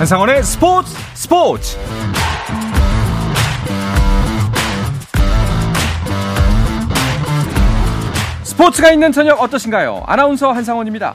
한상원의 0.00 0.42
스포츠 0.42 0.96
스포츠 1.12 1.76
스포츠가 8.42 8.92
있는 8.92 9.12
저녁 9.12 9.42
어떠신가요? 9.42 10.04
아나운서 10.06 10.52
한상원입니다. 10.52 11.14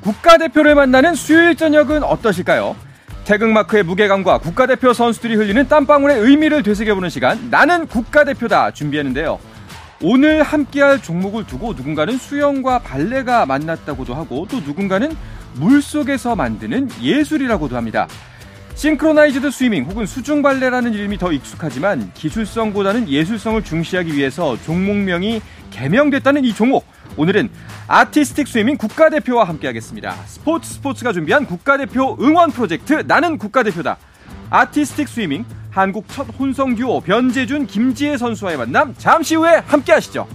국가대표를 0.00 0.74
만나는 0.74 1.14
수요일 1.14 1.54
저녁은 1.54 2.02
어떠실까요? 2.02 2.74
태극마크의 3.24 3.84
무게감과 3.84 4.38
국가대표 4.38 4.92
선수들이 4.92 5.36
흘리는 5.36 5.68
땀방울의 5.68 6.18
의미를 6.18 6.64
되새겨보는 6.64 7.10
시간 7.10 7.50
나는 7.50 7.86
국가대표다 7.86 8.72
준비했는데요. 8.72 9.38
오늘 10.02 10.42
함께할 10.42 11.00
종목을 11.00 11.46
두고 11.46 11.74
누군가는 11.74 12.18
수영과 12.18 12.80
발레가 12.80 13.46
만났다고도 13.46 14.12
하고 14.12 14.48
또 14.50 14.56
누군가는 14.56 15.16
물속에서 15.54 16.36
만드는 16.36 16.90
예술이라고도 17.00 17.76
합니다. 17.76 18.08
싱크로나이즈드 18.74 19.50
스위밍 19.50 19.84
혹은 19.84 20.04
수중 20.04 20.42
발레라는 20.42 20.94
이름이 20.94 21.18
더 21.18 21.32
익숙하지만 21.32 22.10
기술성보다는 22.14 23.08
예술성을 23.08 23.62
중시하기 23.62 24.14
위해서 24.14 24.60
종목명이 24.62 25.40
개명됐다는 25.70 26.44
이 26.44 26.52
종목. 26.52 26.84
오늘은 27.16 27.50
아티스틱 27.86 28.48
스위밍 28.48 28.76
국가대표와 28.76 29.44
함께하겠습니다. 29.44 30.12
스포츠 30.26 30.74
스포츠가 30.74 31.12
준비한 31.12 31.46
국가대표 31.46 32.16
응원 32.20 32.50
프로젝트 32.50 33.04
나는 33.06 33.38
국가대표다. 33.38 33.96
아티스틱 34.50 35.08
스위밍 35.08 35.44
한국 35.70 36.08
첫 36.08 36.26
혼성 36.38 36.74
듀오 36.74 37.00
변재준 37.00 37.66
김지혜 37.66 38.16
선수와의 38.16 38.58
만남 38.58 38.94
잠시 38.98 39.36
후에 39.36 39.62
함께하시죠. 39.66 40.26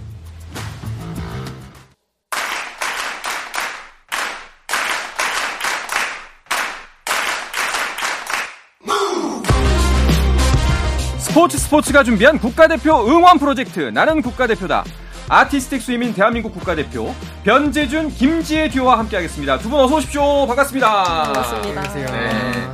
스포츠 11.40 11.56
스포츠가 11.56 12.04
준비한 12.04 12.38
국가대표 12.38 13.06
응원 13.08 13.38
프로젝트 13.38 13.80
나는 13.80 14.20
국가대표다. 14.20 14.84
아티스틱 15.26 15.80
스위밍 15.80 16.12
대한민국 16.12 16.52
국가대표 16.52 17.14
변재준 17.44 18.10
김지혜 18.10 18.68
듀오와 18.68 18.98
함께하겠습니다. 18.98 19.56
두 19.56 19.70
분 19.70 19.80
어서 19.80 19.96
오십시오. 19.96 20.46
반갑습니다. 20.46 21.02
반갑습니다. 21.32 21.82
네. 22.12 22.68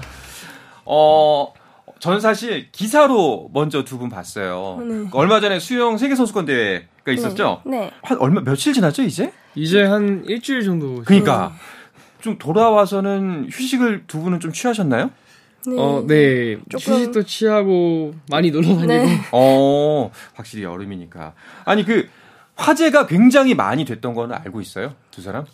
어, 0.84 1.52
저는 2.00 2.18
사실 2.18 2.66
기사로 2.72 3.50
먼저 3.54 3.84
두 3.84 3.98
분 3.98 4.08
봤어요. 4.08 4.80
네. 4.84 5.08
얼마 5.12 5.38
전에 5.38 5.60
수영 5.60 5.96
세계 5.96 6.16
선수권 6.16 6.46
대회가 6.46 7.12
있었죠. 7.12 7.62
네. 7.66 7.92
한 8.02 8.18
얼마 8.18 8.40
며칠 8.40 8.72
지났죠 8.72 9.02
이제? 9.04 9.32
이제 9.54 9.84
한 9.84 10.24
일주일 10.26 10.64
정도. 10.64 11.02
그러니까 11.04 11.52
좀 12.20 12.36
돌아와서는 12.36 13.46
휴식을 13.48 14.04
두 14.08 14.20
분은 14.22 14.40
좀 14.40 14.52
취하셨나요? 14.52 15.10
네. 15.66 15.76
어, 15.78 16.04
네. 16.06 16.56
조금- 16.68 16.94
휴식도 16.94 17.24
취하고 17.24 18.14
많이 18.30 18.50
놀러 18.50 18.68
다니고. 18.68 18.86
네. 18.86 19.20
어, 19.32 20.10
확실히 20.34 20.64
여름이니까. 20.64 21.32
아니 21.64 21.84
그 21.84 22.08
화제가 22.56 23.06
굉장히 23.06 23.54
많이 23.54 23.84
됐던 23.84 24.14
거는 24.14 24.36
알고 24.36 24.60
있어요, 24.60 24.94
두 25.10 25.20
사람? 25.22 25.44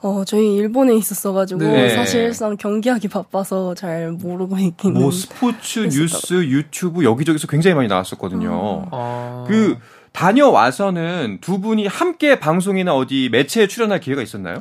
어, 0.00 0.24
저희 0.26 0.56
일본에 0.56 0.96
있었어가지고 0.96 1.60
네. 1.62 1.90
사실상 1.90 2.56
경기하기 2.56 3.06
바빠서 3.06 3.74
잘 3.74 4.10
모르고 4.10 4.58
있기는. 4.58 5.00
뭐 5.00 5.12
스포츠. 5.12 5.88
뉴스, 5.88 6.34
유튜브 6.46 7.04
여기저기서 7.04 7.46
굉장히 7.46 7.74
많이 7.76 7.86
나왔었거든요. 7.86 8.88
아. 8.90 9.44
그 9.46 9.76
다녀와서는 10.10 11.38
두 11.40 11.60
분이 11.60 11.86
함께 11.86 12.40
방송이나 12.40 12.94
어디 12.96 13.28
매체에 13.30 13.68
출연할 13.68 14.00
기회가 14.00 14.22
있었나요? 14.22 14.60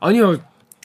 아니요. 0.00 0.36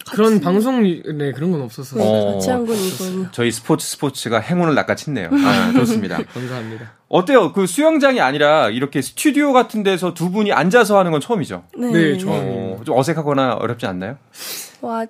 그런 0.10 0.40
방송, 0.40 0.82
네, 0.84 1.32
그런 1.32 1.52
건 1.52 1.62
없었어요. 1.62 2.04
네, 2.04 2.10
어. 2.10 2.34
같이 2.34 2.50
한건 2.50 2.76
이건. 2.78 3.30
저희 3.32 3.52
스포츠 3.52 3.86
스포츠가 3.88 4.40
행운을 4.40 4.74
낚아챘네요. 4.76 5.30
아, 5.46 5.72
좋습니다. 5.74 6.18
감사합니다. 6.34 6.94
어때요? 7.08 7.52
그 7.54 7.68
수영장이 7.68 8.22
아니라 8.22 8.70
이렇게 8.70 9.02
스튜디오 9.02 9.54
같은 9.54 9.84
데서 9.84 10.14
두 10.14 10.32
분이 10.32 10.52
앉아서 10.54 10.98
하는 10.98 11.12
건 11.12 11.20
처음이죠? 11.22 11.64
네. 11.78 11.92
네, 11.92 12.18
저- 12.18 12.28
어, 12.30 12.82
좀 12.86 12.98
어색하거나 12.98 13.54
어렵지 13.56 13.86
않나요? 13.86 14.18
와, 14.82 15.06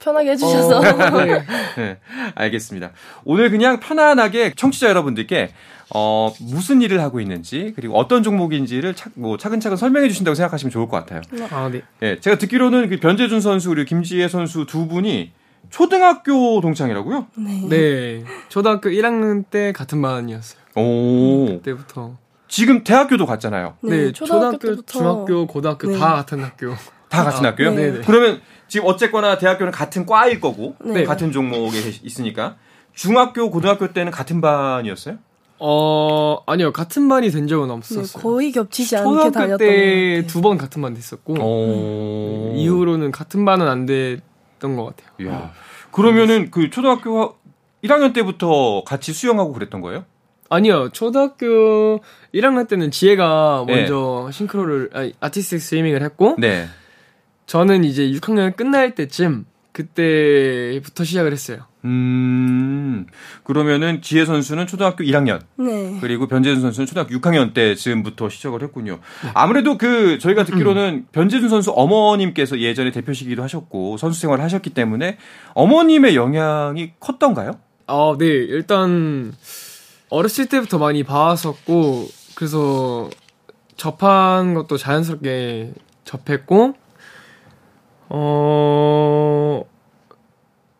편하게 0.00 0.32
해주셔서. 0.32 0.80
네. 1.24 1.44
네, 1.76 1.98
알겠습니다. 2.34 2.90
오늘 3.24 3.50
그냥 3.50 3.80
편안하게 3.80 4.54
청취자 4.56 4.88
여러분들께 4.88 5.52
어, 5.94 6.32
무슨 6.40 6.82
일을 6.82 7.00
하고 7.00 7.20
있는지 7.20 7.72
그리고 7.76 7.96
어떤 7.96 8.22
종목인지를 8.22 8.94
차, 8.94 9.10
뭐 9.14 9.36
차근차근 9.36 9.76
설명해 9.76 10.08
주신다고 10.08 10.34
생각하시면 10.34 10.70
좋을 10.70 10.88
것 10.88 10.96
같아요. 10.98 11.20
아, 11.50 11.68
네. 11.70 11.82
예, 12.02 12.18
제가 12.20 12.36
듣기로는 12.38 12.88
그 12.88 12.98
변재준 12.98 13.40
선수 13.40 13.68
그리고 13.68 13.86
김지혜 13.88 14.28
선수 14.28 14.66
두 14.66 14.88
분이 14.88 15.32
초등학교 15.70 16.60
동창이라고요? 16.60 17.26
네. 17.36 17.68
네. 17.68 18.24
초등학교 18.48 18.88
1학년 18.90 19.44
때 19.48 19.72
같은 19.72 20.00
반이었어요. 20.02 20.60
오, 20.76 21.46
그때부터. 21.46 22.16
지금 22.48 22.84
대학교도 22.84 23.26
갔잖아요. 23.26 23.76
네, 23.82 24.12
초등학교, 24.12 24.58
때부터 24.58 24.98
중학교, 24.98 25.46
고등학교 25.46 25.88
네. 25.88 25.98
다 25.98 26.14
같은 26.14 26.42
학교. 26.42 26.74
다 27.08 27.24
같은 27.24 27.44
아, 27.44 27.48
학교요? 27.50 27.74
네. 27.74 28.00
그러면 28.04 28.40
지금 28.68 28.86
어쨌거나 28.88 29.38
대학교는 29.38 29.72
같은 29.72 30.06
과일 30.06 30.40
거고 30.40 30.76
네. 30.84 31.04
같은 31.04 31.32
종목에 31.32 31.78
있으니까 32.02 32.56
중학교, 32.94 33.50
고등학교 33.50 33.92
때는 33.92 34.12
같은 34.12 34.40
반이었어요? 34.40 35.18
어, 35.58 36.38
아니요. 36.46 36.72
같은 36.72 37.08
반이 37.08 37.30
된 37.30 37.46
적은 37.46 37.68
네, 37.68 37.74
없었어요. 37.74 38.22
거의 38.22 38.52
겹치지 38.52 38.96
않게 38.96 39.04
초등학교 39.04 39.30
다녔던 39.30 39.58
때것 39.58 39.78
같아요. 39.78 40.26
두번 40.26 40.58
같은 40.58 40.82
반 40.82 40.94
됐었고. 40.94 41.34
오. 41.34 42.54
이후로는 42.56 43.12
같은 43.12 43.44
반은 43.44 43.68
안 43.68 43.86
됐던 43.86 44.76
것 44.76 44.84
같아요. 44.96 45.08
이야. 45.20 45.52
그러면은 45.90 46.50
그 46.50 46.70
초등학교 46.70 47.36
1학년 47.82 48.12
때부터 48.12 48.82
같이 48.84 49.12
수영하고 49.12 49.52
그랬던 49.52 49.80
거예요? 49.80 50.04
아니요, 50.50 50.90
초등학교 50.90 52.00
1학년 52.34 52.68
때는 52.68 52.90
지혜가 52.90 53.64
네. 53.66 53.76
먼저 53.76 54.28
싱크로를, 54.32 54.90
아니, 54.92 55.12
아티스틱 55.20 55.60
스위밍을 55.60 56.02
했고, 56.02 56.36
네. 56.38 56.66
저는 57.46 57.84
이제 57.84 58.10
6학년 58.10 58.56
끝날 58.56 58.94
때쯤, 58.94 59.46
그때부터 59.72 61.04
시작을 61.04 61.32
했어요. 61.32 61.66
음. 61.84 63.06
그러면은 63.42 64.00
지혜 64.00 64.24
선수는 64.24 64.66
초등학교 64.66 65.04
1학년, 65.04 65.40
네. 65.56 65.98
그리고 66.00 66.26
변재준 66.26 66.62
선수는 66.62 66.86
초등학교 66.86 67.14
6학년 67.16 67.52
때쯤부터 67.52 68.28
시작을 68.28 68.62
했군요. 68.62 69.00
아무래도 69.34 69.76
그 69.76 70.18
저희가 70.18 70.44
듣기로는 70.46 71.06
변재준 71.12 71.48
선수 71.48 71.72
어머님께서 71.72 72.58
예전에 72.60 72.90
대표 72.90 73.12
시기도 73.12 73.42
하셨고 73.42 73.96
선수 73.98 74.20
생활을 74.20 74.42
하셨기 74.44 74.70
때문에 74.70 75.18
어머님의 75.54 76.16
영향이 76.16 76.92
컸던가요? 77.00 77.58
아, 77.86 78.16
네, 78.18 78.26
일단, 78.26 79.34
어렸을 80.08 80.46
때부터 80.46 80.78
많이 80.78 81.02
봐왔었고, 81.02 82.08
그래서 82.34 83.10
접한 83.76 84.54
것도 84.54 84.78
자연스럽게 84.78 85.74
접했고, 86.04 86.74
어, 88.08 89.64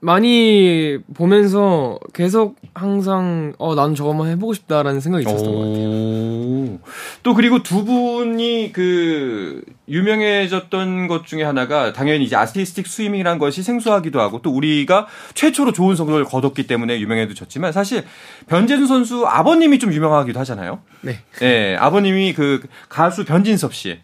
많이 0.01 0.99
보면서 1.15 1.99
계속 2.12 2.57
항상, 2.75 3.55
어, 3.59 3.75
나는 3.75 3.95
저것만 3.95 4.29
해보고 4.33 4.53
싶다라는 4.53 5.01
생각이 5.01 5.25
있었던 5.25 5.45
것 5.47 5.61
같아요. 5.61 5.89
오. 5.89 6.81
또 7.23 7.33
그리고 7.33 7.62
두 7.62 7.87
분이 7.87 8.73
그 8.75 9.65
유명해졌던 9.89 11.09
것 11.09 11.27
중에 11.27 11.43
하나가 11.43 11.95
당연히 11.95 12.25
이제 12.25 12.37
아티스틱 12.37 12.87
스위밍이라는 12.87 13.39
것이 13.39 13.62
생소하기도 13.62 14.21
하고 14.21 14.43
또 14.43 14.51
우리가 14.51 15.06
최초로 15.33 15.73
좋은 15.73 15.97
성적을 15.97 16.25
거뒀기 16.25 16.67
때문에 16.67 17.01
유명해졌지만 17.01 17.73
사실 17.73 18.05
변재준 18.47 18.87
선수 18.87 19.27
아버님이 19.27 19.79
좀 19.79 19.93
유명하기도 19.93 20.39
하잖아요. 20.41 20.81
네. 21.00 21.20
네, 21.41 21.77
아버님이 21.77 22.35
그 22.35 22.61
가수 22.91 23.25
변진섭 23.25 23.73
씨. 23.75 24.00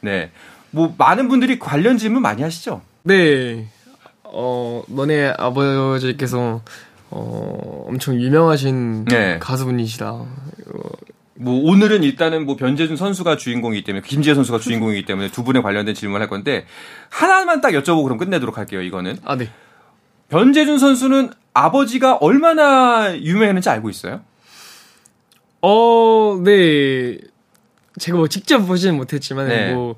네. 0.00 0.30
뭐 0.72 0.94
많은 0.98 1.28
분들이 1.28 1.58
관련 1.58 1.96
질문 1.96 2.22
많이 2.22 2.42
하시죠. 2.42 2.82
네. 3.04 3.68
어, 4.24 4.82
너네 4.88 5.34
아버지께서, 5.38 6.62
어, 7.10 7.84
엄청 7.88 8.20
유명하신 8.20 9.04
네. 9.04 9.38
가수분이시다. 9.38 10.24
뭐 11.34 11.70
오늘은 11.70 12.02
일단은 12.02 12.46
뭐 12.46 12.56
변재준 12.56 12.96
선수가 12.96 13.36
주인공이기 13.36 13.84
때문에 13.84 14.02
김지혜 14.06 14.34
선수가 14.34 14.58
주인공이기 14.58 15.04
때문에 15.04 15.30
두 15.30 15.44
분에 15.44 15.60
관련된 15.60 15.94
질문을 15.94 16.22
할 16.22 16.28
건데 16.28 16.66
하나만 17.10 17.60
딱 17.60 17.70
여쭤보고 17.72 18.04
그럼 18.04 18.16
끝내도록 18.18 18.58
할게요. 18.58 18.80
이거는 18.80 19.18
아, 19.24 19.36
네. 19.36 19.50
변재준 20.28 20.78
선수는 20.78 21.30
아버지가 21.52 22.16
얼마나 22.16 23.14
유명했는지 23.18 23.68
알고 23.68 23.90
있어요? 23.90 24.20
어, 25.60 26.40
네. 26.42 27.18
제가 27.98 28.16
뭐 28.16 28.28
직접 28.28 28.60
보지는 28.60 28.96
못했지만, 28.96 29.48
네. 29.48 29.74
뭐, 29.74 29.96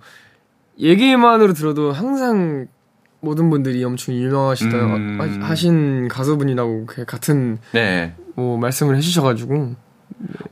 얘기만으로 0.79 1.53
들어도 1.53 1.93
항상 1.93 2.67
모든 3.21 3.49
분들이 3.51 3.83
엄청 3.85 4.15
유명하시다, 4.15 4.77
음. 4.77 5.19
하- 5.43 5.49
하신 5.49 6.09
가수분이라고 6.09 6.87
그 6.87 7.05
같은, 7.05 7.59
네. 7.73 8.15
뭐, 8.35 8.59
말씀을 8.59 8.97
해주셔가지고, 8.97 9.77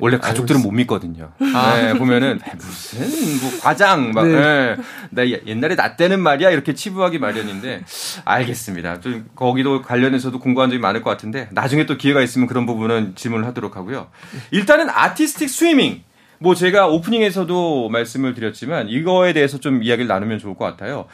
원래 0.01 0.19
가족들은 0.19 0.61
못 0.63 0.71
믿거든요. 0.73 1.31
네, 1.39 1.95
보면은 1.95 2.41
무슨 2.57 3.01
뭐 3.41 3.61
과장 3.61 4.11
막 4.13 4.27
네. 4.27 4.33
네. 4.35 4.77
나 5.11 5.27
예- 5.29 5.43
옛날에 5.47 5.77
나 5.77 5.95
때는 5.97 6.21
말이야 6.21 6.51
이렇게 6.51 6.75
치부하기 6.75 7.19
마련인데 7.19 7.83
알겠습니다. 8.25 9.01
좀 9.01 9.27
거기도 9.37 9.81
관련해서도 9.83 10.41
궁금한 10.41 10.71
점이 10.71 10.81
많을 10.81 11.03
것 11.03 11.11
같은데 11.11 11.49
나중에 11.53 11.87
또 11.87 11.97
기회가 11.97 12.21
있으면 12.23 12.49
그런 12.49 12.67
부분은 12.67 13.15
질문을 13.15 13.47
하도록 13.49 13.77
하고요. 13.77 14.09
일단은 14.51 14.91
아티스틱 14.91 15.49
스위밍 15.49 16.03
뭐 16.43 16.55
제가 16.55 16.89
오프닝에서도 16.89 17.89
말씀을 17.89 18.35
드렸지만 18.35 18.89
이거에 18.89 19.33
대해서 19.33 19.59
좀 19.59 19.83
이야기를 19.83 20.09
나누면 20.09 20.39
좋을 20.39 20.55
것 20.57 20.65
같아요. 20.65 21.07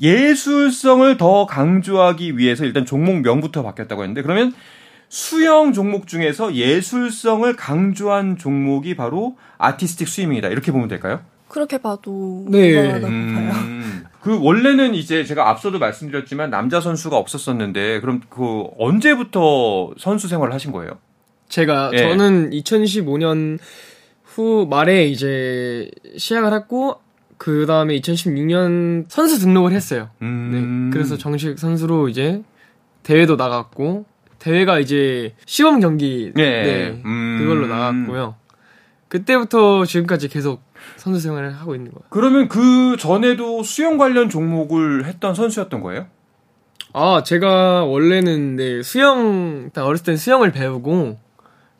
예술성을 0.00 1.16
더 1.16 1.46
강조하기 1.46 2.36
위해서 2.36 2.64
일단 2.64 2.84
종목 2.84 3.22
명부터 3.22 3.62
바뀌었다고 3.62 4.02
했는데 4.02 4.22
그러면 4.22 4.52
수영 5.08 5.72
종목 5.72 6.06
중에서 6.06 6.54
예술성을 6.54 7.56
강조한 7.56 8.36
종목이 8.36 8.94
바로 8.94 9.36
아티스틱 9.58 10.08
스위밍이다. 10.08 10.48
이렇게 10.48 10.72
보면 10.72 10.88
될까요? 10.88 11.20
그렇게 11.48 11.78
봐도 11.78 12.44
네. 12.50 12.92
음, 13.04 14.04
그 14.20 14.38
원래는 14.42 14.94
이제 14.94 15.24
제가 15.24 15.48
앞서도 15.48 15.78
말씀드렸지만 15.78 16.50
남자 16.50 16.80
선수가 16.80 17.16
없었었는데 17.16 18.00
그럼 18.00 18.20
그 18.28 18.64
언제부터 18.78 19.94
선수 19.96 20.28
생활을 20.28 20.52
하신 20.52 20.72
거예요? 20.72 20.98
제가 21.48 21.90
예. 21.94 21.98
저는 21.98 22.50
2015년 22.50 23.58
후 24.36 24.66
말에 24.68 25.06
이제 25.06 25.90
시작을 26.16 26.52
했고 26.52 27.00
그 27.38 27.64
다음에 27.66 27.98
2016년 27.98 29.06
선수 29.08 29.38
등록을 29.38 29.72
했어요. 29.72 30.10
음. 30.20 30.90
네. 30.90 30.92
그래서 30.92 31.16
정식 31.16 31.58
선수로 31.58 32.08
이제 32.08 32.42
대회도 33.02 33.36
나갔고 33.36 34.04
대회가 34.38 34.78
이제 34.78 35.34
시범 35.46 35.80
경기 35.80 36.32
예. 36.36 36.42
네, 36.42 37.02
음. 37.04 37.38
그걸로 37.40 37.66
나갔고요. 37.66 38.34
그때부터 39.08 39.86
지금까지 39.86 40.28
계속 40.28 40.62
선수 40.96 41.20
생활을 41.20 41.54
하고 41.54 41.74
있는 41.74 41.90
거예요. 41.92 42.04
그러면 42.10 42.48
그 42.48 42.96
전에도 42.98 43.62
수영 43.62 43.96
관련 43.96 44.28
종목을 44.28 45.06
했던 45.06 45.34
선수였던 45.34 45.80
거예요? 45.80 46.06
아 46.92 47.22
제가 47.24 47.84
원래는 47.84 48.56
네, 48.56 48.82
수영 48.82 49.70
어렸을 49.74 50.04
땐 50.04 50.16
수영을 50.16 50.52
배우고 50.52 51.18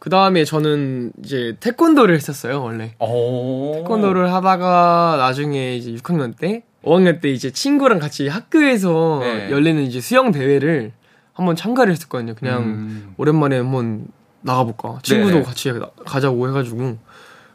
그 0.06 0.10
다음에 0.10 0.44
저는 0.44 1.10
이제 1.24 1.56
태권도를 1.58 2.14
했었어요 2.14 2.62
원래. 2.62 2.94
오. 3.00 3.72
태권도를 3.74 4.32
하다가 4.32 5.16
나중에 5.18 5.74
이제 5.74 5.90
6학년 5.94 6.32
때, 6.38 6.62
5학년 6.84 7.20
때 7.20 7.28
이제 7.28 7.50
친구랑 7.50 7.98
같이 7.98 8.28
학교에서 8.28 9.18
네. 9.24 9.50
열리는 9.50 9.82
이제 9.82 10.00
수영 10.00 10.30
대회를 10.30 10.92
한번 11.32 11.56
참가를 11.56 11.90
했었거든요. 11.92 12.34
그냥 12.36 12.62
음. 12.62 13.14
오랜만에 13.16 13.56
한번 13.56 14.06
나가볼까. 14.42 15.00
친구도 15.02 15.38
네. 15.38 15.42
같이 15.42 15.72
가- 15.72 15.90
가자고 16.04 16.46
해가지고. 16.50 16.98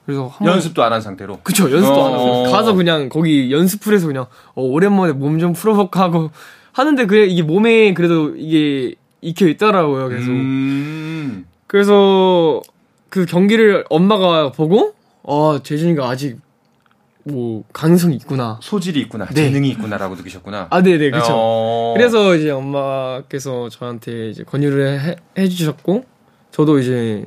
그래서 0.05 0.27
한번 0.27 0.55
연습도 0.55 0.83
안 0.83 0.91
한 0.91 0.99
상태로. 0.99 1.39
그쵸 1.43 1.71
연습도 1.71 2.05
안 2.05 2.11
어. 2.11 2.43
하고 2.43 2.51
가서 2.51 2.73
그냥 2.73 3.07
거기 3.07 3.49
연습풀에서 3.53 4.07
그냥 4.07 4.25
어, 4.55 4.61
오랜만에 4.61 5.13
몸 5.13 5.39
좀 5.39 5.53
풀어볼까 5.53 6.01
하고 6.01 6.31
하는데 6.73 7.05
그래 7.05 7.27
이게 7.27 7.43
몸에 7.43 7.93
그래도 7.93 8.35
이게 8.35 8.95
익혀 9.21 9.47
있더라고요. 9.47 10.09
계속 10.09 10.31
음. 10.31 11.45
그래서 11.71 12.61
그 13.07 13.25
경기를 13.25 13.85
엄마가 13.89 14.51
보고 14.51 14.93
아 15.25 15.61
재준이가 15.63 16.05
아직 16.09 16.37
뭐 17.23 17.63
가능성이 17.71 18.17
있구나. 18.17 18.59
소질이 18.61 18.99
있구나, 18.99 19.25
네. 19.27 19.45
재능이 19.45 19.69
있구나라고 19.69 20.15
느끼셨구나. 20.15 20.67
아 20.69 20.81
네네 20.81 21.11
그쵸. 21.11 21.27
어. 21.29 21.93
그래서 21.95 22.35
이제 22.35 22.49
엄마께서 22.49 23.69
저한테 23.69 24.31
이제 24.31 24.43
권유를 24.43 24.99
해, 24.99 25.15
해주셨고 25.37 26.03
저도 26.51 26.79
이제 26.79 27.25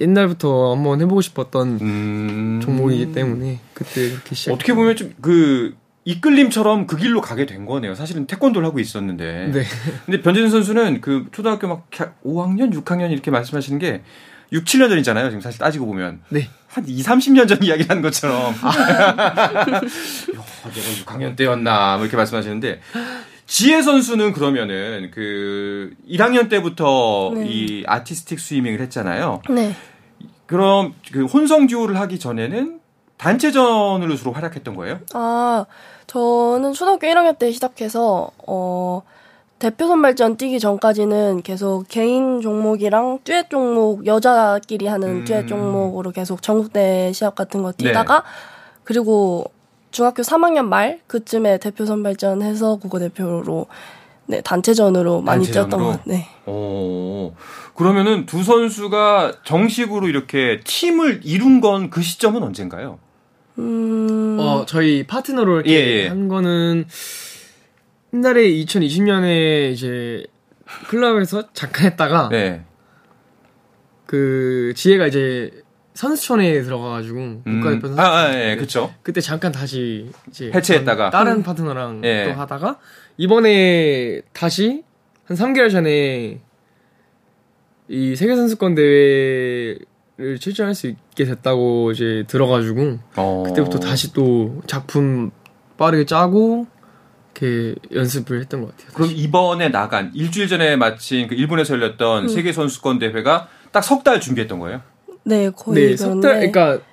옛날부터 0.00 0.74
한번 0.74 1.00
해보고 1.00 1.20
싶었던 1.20 1.78
음. 1.80 2.60
종목이기 2.64 3.12
때문에 3.12 3.60
그때 3.74 4.10
그렇게 4.10 4.34
시작. 4.34 4.54
어떻게 4.54 4.74
보면 4.74 4.96
좀 4.96 5.14
그 5.20 5.76
이끌림처럼 6.06 6.86
그 6.86 6.96
길로 6.96 7.20
가게 7.20 7.46
된 7.46 7.66
거네요. 7.66 7.96
사실은 7.96 8.26
태권도를 8.26 8.66
하고 8.66 8.78
있었는데. 8.78 9.50
네. 9.52 9.64
근데 10.06 10.22
변재준 10.22 10.50
선수는 10.50 11.00
그 11.00 11.26
초등학교 11.32 11.66
막 11.66 11.90
5학년, 12.24 12.72
6학년 12.72 13.10
이렇게 13.10 13.32
말씀하시는 13.32 13.78
게 13.80 14.02
6, 14.52 14.64
7년 14.64 14.88
전이잖아요. 14.88 15.30
지금 15.30 15.40
사실 15.40 15.58
따지고 15.58 15.86
보면. 15.86 16.20
네. 16.28 16.48
한 16.68 16.84
2, 16.86 17.02
30년 17.02 17.48
전 17.48 17.60
이야기 17.60 17.82
하는 17.82 18.02
것처럼. 18.02 18.54
야, 18.54 19.80
내가 19.80 19.82
6학년 21.04 21.34
때였나. 21.36 21.96
뭐 21.96 22.04
이렇게 22.04 22.16
말씀하시는데. 22.16 22.80
지혜 23.46 23.82
선수는 23.82 24.32
그러면은 24.32 25.10
그 25.12 25.92
1학년 26.08 26.48
때부터 26.48 27.32
네. 27.34 27.46
이 27.48 27.84
아티스틱 27.84 28.38
스위밍을 28.38 28.80
했잖아요. 28.80 29.42
네. 29.50 29.74
그럼 30.46 30.94
그 31.12 31.24
혼성 31.24 31.66
듀오를 31.66 31.98
하기 31.98 32.20
전에는 32.20 32.80
단체전으로 33.16 34.14
주로 34.16 34.32
활약했던 34.32 34.74
거예요? 34.74 35.00
아, 35.14 35.64
저는 36.06 36.72
초등학교 36.72 37.06
1학년 37.06 37.38
때 37.38 37.50
시작해서, 37.50 38.30
어, 38.46 39.02
대표 39.58 39.86
선발전 39.86 40.36
뛰기 40.36 40.60
전까지는 40.60 41.42
계속 41.42 41.84
개인 41.88 42.40
종목이랑 42.40 43.20
듀엣 43.24 43.48
종목, 43.50 44.06
여자끼리 44.06 44.86
하는 44.86 45.08
음. 45.20 45.24
듀엣 45.24 45.48
종목으로 45.48 46.10
계속 46.12 46.42
전국대 46.42 47.12
시합 47.12 47.34
같은 47.34 47.62
거 47.62 47.72
뛰다가, 47.72 48.18
네. 48.18 48.22
그리고 48.84 49.44
중학교 49.90 50.22
3학년 50.22 50.66
말, 50.66 51.00
그쯤에 51.06 51.58
대표 51.58 51.86
선발전 51.86 52.42
해서 52.42 52.76
국어 52.76 52.98
대표로, 52.98 53.66
네, 54.26 54.40
단체전으로 54.42 55.22
많이 55.22 55.44
단체전으로? 55.46 55.68
뛰었던 55.70 55.80
것 55.80 55.98
같아요. 55.98 56.14
네. 56.16 56.50
오, 56.50 57.32
그러면은 57.74 58.26
두 58.26 58.42
선수가 58.44 59.38
정식으로 59.44 60.08
이렇게 60.08 60.60
팀을 60.64 61.20
이룬 61.24 61.60
건 61.60 61.88
그 61.90 62.02
시점은 62.02 62.42
언젠가요? 62.42 62.98
음, 63.58 64.36
어 64.38 64.64
저희 64.66 65.06
파트너로 65.06 65.56
이렇게 65.60 65.72
예, 65.72 66.02
예. 66.04 66.08
한 66.08 66.28
거는 66.28 66.84
옛날에 68.14 68.48
2020년에 68.48 69.72
이제 69.72 70.24
클럽에서 70.88 71.52
잠깐 71.52 71.86
했다가 71.86 72.28
네. 72.30 72.64
그 74.06 74.72
지혜가 74.76 75.06
이제 75.06 75.50
선수촌에 75.94 76.62
들어가가지고 76.62 77.42
국가대표 77.44 77.88
선수 77.88 78.00
아, 78.02 78.26
아, 78.26 78.34
예, 78.34 78.56
그쵸. 78.56 78.92
그때 79.02 79.20
잠깐 79.20 79.50
다시 79.50 80.10
이제 80.28 80.50
해체했다가. 80.54 81.10
다른 81.10 81.42
파트너랑 81.42 82.02
예. 82.04 82.24
또 82.26 82.32
하다가 82.40 82.78
이번에 83.16 84.20
다시 84.34 84.84
한 85.24 85.36
3개월 85.36 85.70
전에 85.70 86.40
이 87.88 88.16
세계 88.16 88.36
선수권 88.36 88.74
대회 88.74 89.78
를 90.18 90.38
출전할 90.38 90.74
수 90.74 90.86
있게 90.86 91.26
됐다고 91.26 91.90
이제 91.92 92.24
들어가지고 92.26 92.98
어. 93.16 93.42
그때부터 93.46 93.78
다시 93.78 94.14
또 94.14 94.62
작품 94.66 95.30
빠르게 95.76 96.06
짜고 96.06 96.66
이렇게 97.38 97.74
연습을 97.94 98.40
했던 98.40 98.62
것 98.62 98.70
같아요. 98.74 98.92
그럼 98.94 99.10
이번에 99.12 99.68
나간 99.68 100.10
일주일 100.14 100.48
전에 100.48 100.76
마친 100.76 101.28
그 101.28 101.34
일본에서 101.34 101.74
열렸던 101.74 102.24
음. 102.24 102.28
세계 102.28 102.50
선수권 102.52 102.98
대회가 102.98 103.48
딱 103.72 103.82
석 103.82 104.04
달 104.04 104.18
준비했던 104.20 104.58
거예요? 104.58 104.80
네, 105.24 105.50
거의 105.50 105.90
네, 105.90 105.96
석 105.98 106.06
그런데. 106.06 106.28
달, 106.28 106.50
그러니까 106.50 106.84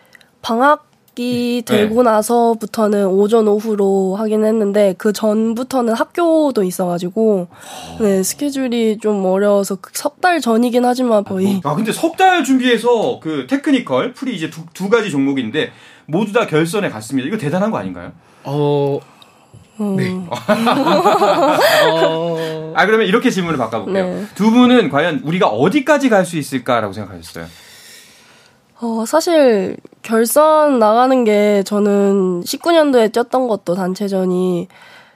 방학 0.41 0.91
이 1.15 1.61
되고 1.63 2.01
나서부터는 2.01 3.05
오전 3.05 3.47
오후로 3.47 4.15
하긴 4.15 4.45
했는데 4.45 4.95
그 4.97 5.13
전부터는 5.13 5.93
학교도 5.93 6.63
있어가지고 6.63 7.47
네 8.01 8.23
스케줄이 8.23 8.97
좀 8.99 9.23
어려워서 9.25 9.77
석 9.93 10.13
달 10.23 10.39
전이긴 10.41 10.85
하지만 10.85 11.23
거의 11.23 11.61
아, 11.65 11.75
근데 11.75 11.91
석 11.91 12.15
달 12.17 12.43
준비해서 12.43 13.19
그 13.21 13.45
technical, 13.47 14.13
프리 14.13 14.35
이제 14.35 14.49
두, 14.49 14.61
두 14.73 14.89
가지 14.89 15.11
종목인데 15.11 15.71
모두 16.05 16.31
다 16.33 16.47
결선에 16.47 16.89
갔습니다. 16.89 17.27
이거 17.27 17.37
대단한 17.37 17.69
거 17.71 17.77
아닌가요? 17.77 18.11
어, 18.45 18.99
음, 19.81 19.95
네. 19.97 20.09
어, 21.91 22.73
아, 22.75 22.85
그러면 22.85 23.07
이렇게 23.07 23.29
질문을 23.29 23.57
바꿔볼게요. 23.57 24.05
네. 24.05 24.25
두 24.35 24.49
분은 24.51 24.89
과연 24.89 25.21
우리가 25.23 25.47
어디까지 25.47 26.09
갈 26.09 26.25
수 26.25 26.37
있을까라고 26.37 26.93
생각하셨어요? 26.93 27.45
어, 28.81 29.03
사실 29.05 29.77
결선 30.03 30.79
나가는 30.79 31.23
게 31.23 31.63
저는 31.65 32.41
19년도에 32.41 33.11
뛰었던 33.11 33.47
것도 33.47 33.73
단체전이 33.73 34.67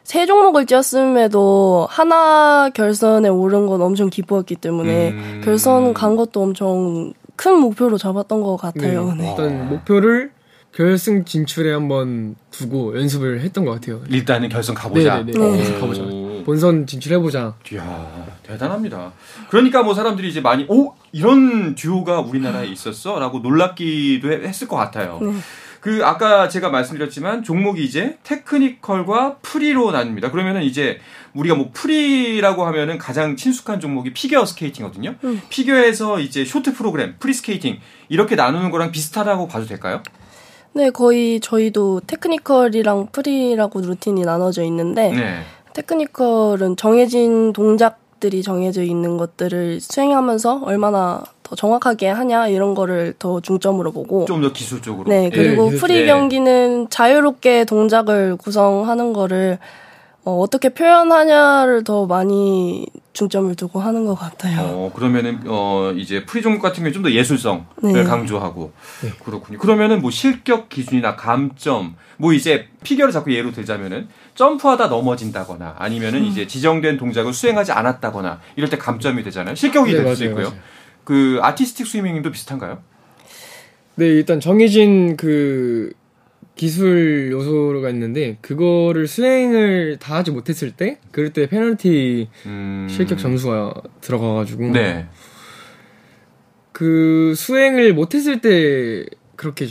세 0.04 0.26
종목을 0.26 0.66
뛰었음에도 0.66 1.86
하나 1.90 2.70
결선에 2.74 3.28
오른 3.28 3.68
건 3.68 3.82
엄청 3.82 4.10
기뻤기 4.10 4.56
때문에 4.56 5.10
음. 5.10 5.42
결선 5.44 5.94
간 5.94 6.16
것도 6.16 6.42
엄청 6.42 7.14
큰 7.36 7.60
목표로 7.60 7.98
잡았던 7.98 8.42
것 8.42 8.56
같아요. 8.56 9.14
네. 9.14 9.24
네. 9.24 9.30
어떤 9.32 9.70
목표를 9.70 10.32
결승 10.72 11.26
진출에 11.26 11.74
한번 11.74 12.36
두고 12.52 12.98
연습을 12.98 13.42
했던 13.42 13.66
것 13.66 13.72
같아요. 13.72 14.02
일단은 14.10 14.48
결선 14.48 14.76
가보자. 14.76 15.24
네네네. 15.24 15.38
네. 15.38 15.58
결승 15.58 15.80
가보자. 15.80 16.02
본선 16.46 16.88
진출해보자. 16.88 17.56
이야, 17.74 18.28
대단합니다. 18.44 19.12
그러니까 19.50 19.84
뭐 19.84 19.94
사람들이 19.94 20.30
이제 20.30 20.40
많이, 20.40 20.66
오! 20.70 20.94
이런 21.12 21.76
듀오가 21.76 22.20
우리나라에 22.22 22.68
있었어? 22.68 23.20
라고 23.20 23.40
놀랍기도 23.40 24.32
해- 24.32 24.48
했을 24.48 24.68
것 24.68 24.76
같아요. 24.76 25.20
네. 25.22 25.32
그 25.80 26.02
아까 26.04 26.50
제가 26.50 26.70
말씀드렸지만 26.70 27.44
종목이 27.44 27.84
이제 27.86 28.18
technical과 28.24 29.38
프리로 29.42 29.92
나뉩니다. 29.92 30.32
그러면은 30.32 30.64
이제 30.64 31.00
우리가 31.34 31.56
뭐 31.56 31.70
프리라고 31.74 32.66
하면은 32.66 32.98
가장 32.98 33.36
친숙한 33.36 33.80
종목이 33.80 34.12
피겨 34.12 34.44
스케이팅이거든요. 34.46 35.16
음. 35.24 35.42
피겨에서 35.50 36.20
이제 36.20 36.44
쇼트 36.44 36.74
프로그램, 36.74 37.16
프리 37.20 37.34
스케이팅 37.34 37.80
이렇게 38.10 38.36
나누는 38.36 38.72
거랑 38.72 38.92
비슷하다고 38.92 39.48
봐도 39.48 39.66
될까요? 39.66 40.02
네, 40.74 40.90
거의 40.90 41.40
저희도 41.40 42.02
technical이랑 42.08 43.08
프리라고 43.12 43.80
루틴이 43.80 44.24
나눠져 44.24 44.64
있는데 44.64 45.12
네. 45.12 45.44
technical은 45.74 46.76
정해진 46.76 47.54
동작 47.54 48.00
들이 48.20 48.42
정해져 48.44 48.84
있는 48.84 49.18
것들을 49.18 49.80
수행하면서 49.82 50.62
얼마나 50.64 51.24
더 51.44 51.56
정확하게 51.56 52.10
하냐 52.10 52.48
이런 52.50 52.74
거를 52.76 53.14
더 53.20 53.40
중점으로 53.40 53.92
보고 53.92 54.26
좀 54.26 54.42
더 54.42 54.52
기술적으로. 54.52 55.10
네, 55.10 55.30
그리고 55.30 55.72
예, 55.74 55.78
프리 55.78 55.96
예. 56.02 56.06
경기는 56.06 56.90
자유롭게 56.90 57.66
동작을 57.66 58.36
구성하는 58.38 59.14
거를 59.14 59.60
어, 60.26 60.40
어떻게 60.40 60.68
표현하냐를 60.70 61.86
더 61.86 62.06
많이 62.06 62.86
중점을 63.14 63.56
두고 63.56 63.80
하는 63.80 64.06
것 64.06 64.14
같아요. 64.16 64.60
어, 64.62 64.92
그러면은 64.94 65.40
어 65.48 65.94
이제 65.96 66.26
프리 66.26 66.42
종목 66.42 66.62
같은 66.62 66.80
경우에 66.84 66.92
좀더 66.92 67.12
예술성을 67.12 67.64
네. 67.82 68.04
강조하고 68.04 68.74
그렇군요. 69.24 69.58
그러면은 69.58 70.02
뭐 70.02 70.12
실격 70.12 70.68
기준이나 70.68 71.16
감점 71.16 71.96
뭐 72.18 72.34
이제 72.34 72.68
피겨를 72.84 73.14
자꾸 73.14 73.34
예로 73.34 73.52
들자면은 73.54 74.10
점프하다 74.38 74.88
넘어진다거나 74.88 75.76
아니면은 75.80 76.24
이제 76.24 76.46
지정된 76.46 76.98
동작을 76.98 77.34
수행하지 77.34 77.72
않았다거나 77.72 78.40
이럴 78.56 78.70
때 78.70 78.78
감점이 78.78 79.24
되잖아요. 79.24 79.56
실격이 79.56 79.92
네, 79.92 80.04
될수 80.04 80.24
맞아요, 80.24 80.32
있고요. 80.32 80.50
맞아요. 80.50 80.62
그 81.04 81.40
아티스틱 81.42 81.88
스위밍도 81.88 82.32
비슷한가요? 82.32 82.84
네, 83.96 84.06
일단 84.06 84.40
정해진 84.40 85.18
그 85.18 85.92
기술 86.56 87.30
요소가 87.32 87.90
있는데 87.90 88.38
그거를 88.42 89.08
수행을 89.08 89.98
다 90.00 90.16
하지 90.16 90.30
못했을 90.30 90.72
때 90.72 91.00
그럴 91.12 91.34
때 91.34 91.48
페널티 91.50 92.30
음... 92.46 92.88
실격 92.90 93.18
점수가 93.18 93.74
들어가가지고 94.02 94.72
네. 94.72 95.08
그 96.72 97.34
수행을 97.36 97.96
못했을 97.96 98.40
때 98.40 99.04
그렇게 99.36 99.68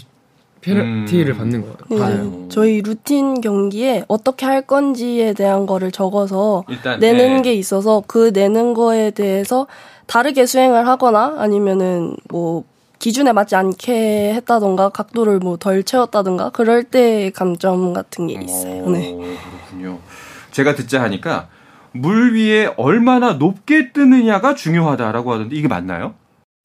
페널티를 0.66 1.34
음. 1.34 1.38
받는 1.38 1.60
거 1.62 1.68
네, 1.88 1.98
받아요. 1.98 2.48
저희 2.48 2.82
루틴 2.82 3.40
경기에 3.40 4.04
어떻게 4.08 4.44
할 4.46 4.62
건지에 4.62 5.32
대한 5.32 5.66
거를 5.66 5.92
적어서 5.92 6.64
일단 6.68 6.98
내는 6.98 7.36
네. 7.36 7.42
게 7.42 7.54
있어서 7.54 8.02
그 8.06 8.30
내는 8.34 8.74
거에 8.74 9.10
대해서 9.12 9.66
다르게 10.06 10.46
수행을 10.46 10.86
하거나 10.88 11.36
아니면은 11.38 12.16
뭐 12.28 12.64
기준에 12.98 13.32
맞지 13.32 13.54
않게 13.54 14.34
했다던가 14.34 14.88
각도를 14.88 15.38
뭐 15.38 15.56
덜 15.56 15.82
채웠다던가 15.84 16.50
그럴 16.50 16.82
때 16.82 17.30
감점 17.34 17.92
같은 17.92 18.26
게 18.26 18.34
있어요. 18.42 18.84
오, 18.84 18.90
네. 18.90 19.14
그렇군요. 19.14 19.98
제가 20.50 20.74
듣자 20.74 21.02
하니까 21.02 21.48
물 21.92 22.34
위에 22.34 22.72
얼마나 22.76 23.34
높게 23.34 23.92
뜨느냐가 23.92 24.54
중요하다라고 24.54 25.32
하던데 25.32 25.56
이게 25.56 25.68
맞나요? 25.68 26.14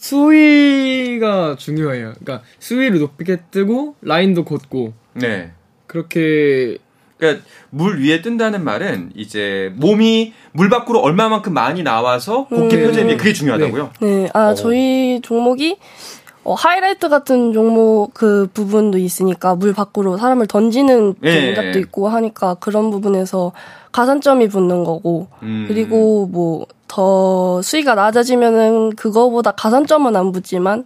수위가 0.02 1.56
중요해요. 1.58 2.14
그러니까 2.20 2.42
수위를 2.60 3.00
높게 3.00 3.38
뜨고 3.52 3.96
라인도 4.02 4.44
곧고 4.44 4.94
네. 5.14 5.52
그렇게 5.86 6.78
그러니까 7.18 7.46
물 7.70 8.02
위에 8.02 8.24
뜬다는 8.24 8.64
말은 8.64 9.12
이제 9.16 9.72
몸이 9.76 10.34
물 10.54 10.70
밖으로 10.70 11.00
얼마만큼 11.02 11.54
많이 11.54 11.84
나와서 11.84 12.48
곧게 12.48 12.78
음. 12.78 12.84
펴지는 12.88 13.08
게 13.10 13.18
그게 13.18 13.32
중요하다고요? 13.32 13.92
네, 14.02 14.28
아, 14.34 14.50
어. 14.50 14.54
저희 14.56 15.20
종목이 15.22 15.78
어, 16.44 16.54
하이라이트 16.54 17.10
같은 17.10 17.54
종목 17.54 18.14
그 18.14 18.48
부분도 18.54 18.98
있으니까 18.98 19.56
물 19.56 19.74
밖으로 19.74 20.18
사람을 20.18 20.48
던지는 20.48 21.16
예. 21.24 21.54
동작도 21.56 21.80
있고 21.80 22.10
하니까 22.10 22.56
그런 22.56 22.90
부분에서 22.90 23.52
가산점이 23.92 24.48
붙는 24.50 24.84
거고 24.84 25.28
음. 25.44 25.66
그리고 25.68 26.28
뭐 26.28 26.66
더 26.92 27.62
수위가 27.62 27.96
낮아지면은 27.96 28.98
그거보다 28.98 29.52
가산점은 29.52 30.18
안 30.18 30.34
붙지만 30.34 30.84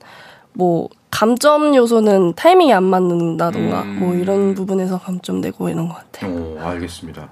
뭐 0.54 0.88
감점 1.16 1.74
요소는 1.74 2.34
타이밍이 2.36 2.74
안 2.74 2.84
맞는다던가 2.84 3.84
음. 3.84 4.00
뭐 4.02 4.14
이런 4.16 4.54
부분에서 4.54 5.00
감점 5.00 5.40
내고 5.40 5.70
이런 5.70 5.88
것 5.88 5.96
같아요. 5.96 6.30
오, 6.30 6.60
알겠습니다. 6.60 7.30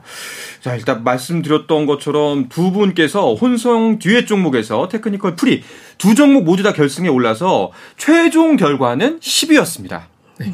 자, 0.62 0.76
일단 0.78 1.04
말씀드렸던 1.04 1.86
것처럼 1.86 2.48
두 2.48 2.72
분께서 2.72 3.34
혼성 3.34 4.00
듀엣 4.00 4.26
종목에서 4.26 4.88
technical 4.88 5.36
프리 5.36 5.64
두 5.98 6.16
종목 6.16 6.46
모두 6.46 6.64
다 6.64 6.72
결승에 6.72 7.10
올라서 7.10 7.72
최종 7.98 8.56
결과는 8.56 9.20
10위였습니다. 9.20 10.04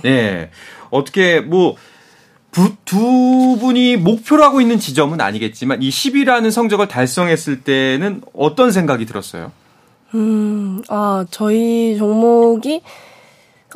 네. 0.02 0.50
어떻게 0.90 1.40
뭐 1.40 1.76
부- 2.50 2.74
두 2.84 3.58
분이 3.62 3.98
목표로 3.98 4.42
하고 4.44 4.60
있는 4.60 4.80
지점은 4.80 5.22
아니겠지만 5.22 5.84
이 5.84 5.90
10위라는 5.92 6.50
성적을 6.50 6.88
달성했을 6.88 7.62
때는 7.62 8.24
어떤 8.34 8.72
생각이 8.72 9.06
들었어요? 9.06 9.52
음, 10.16 10.82
아, 10.90 11.26
저희 11.30 11.96
종목이, 11.96 12.82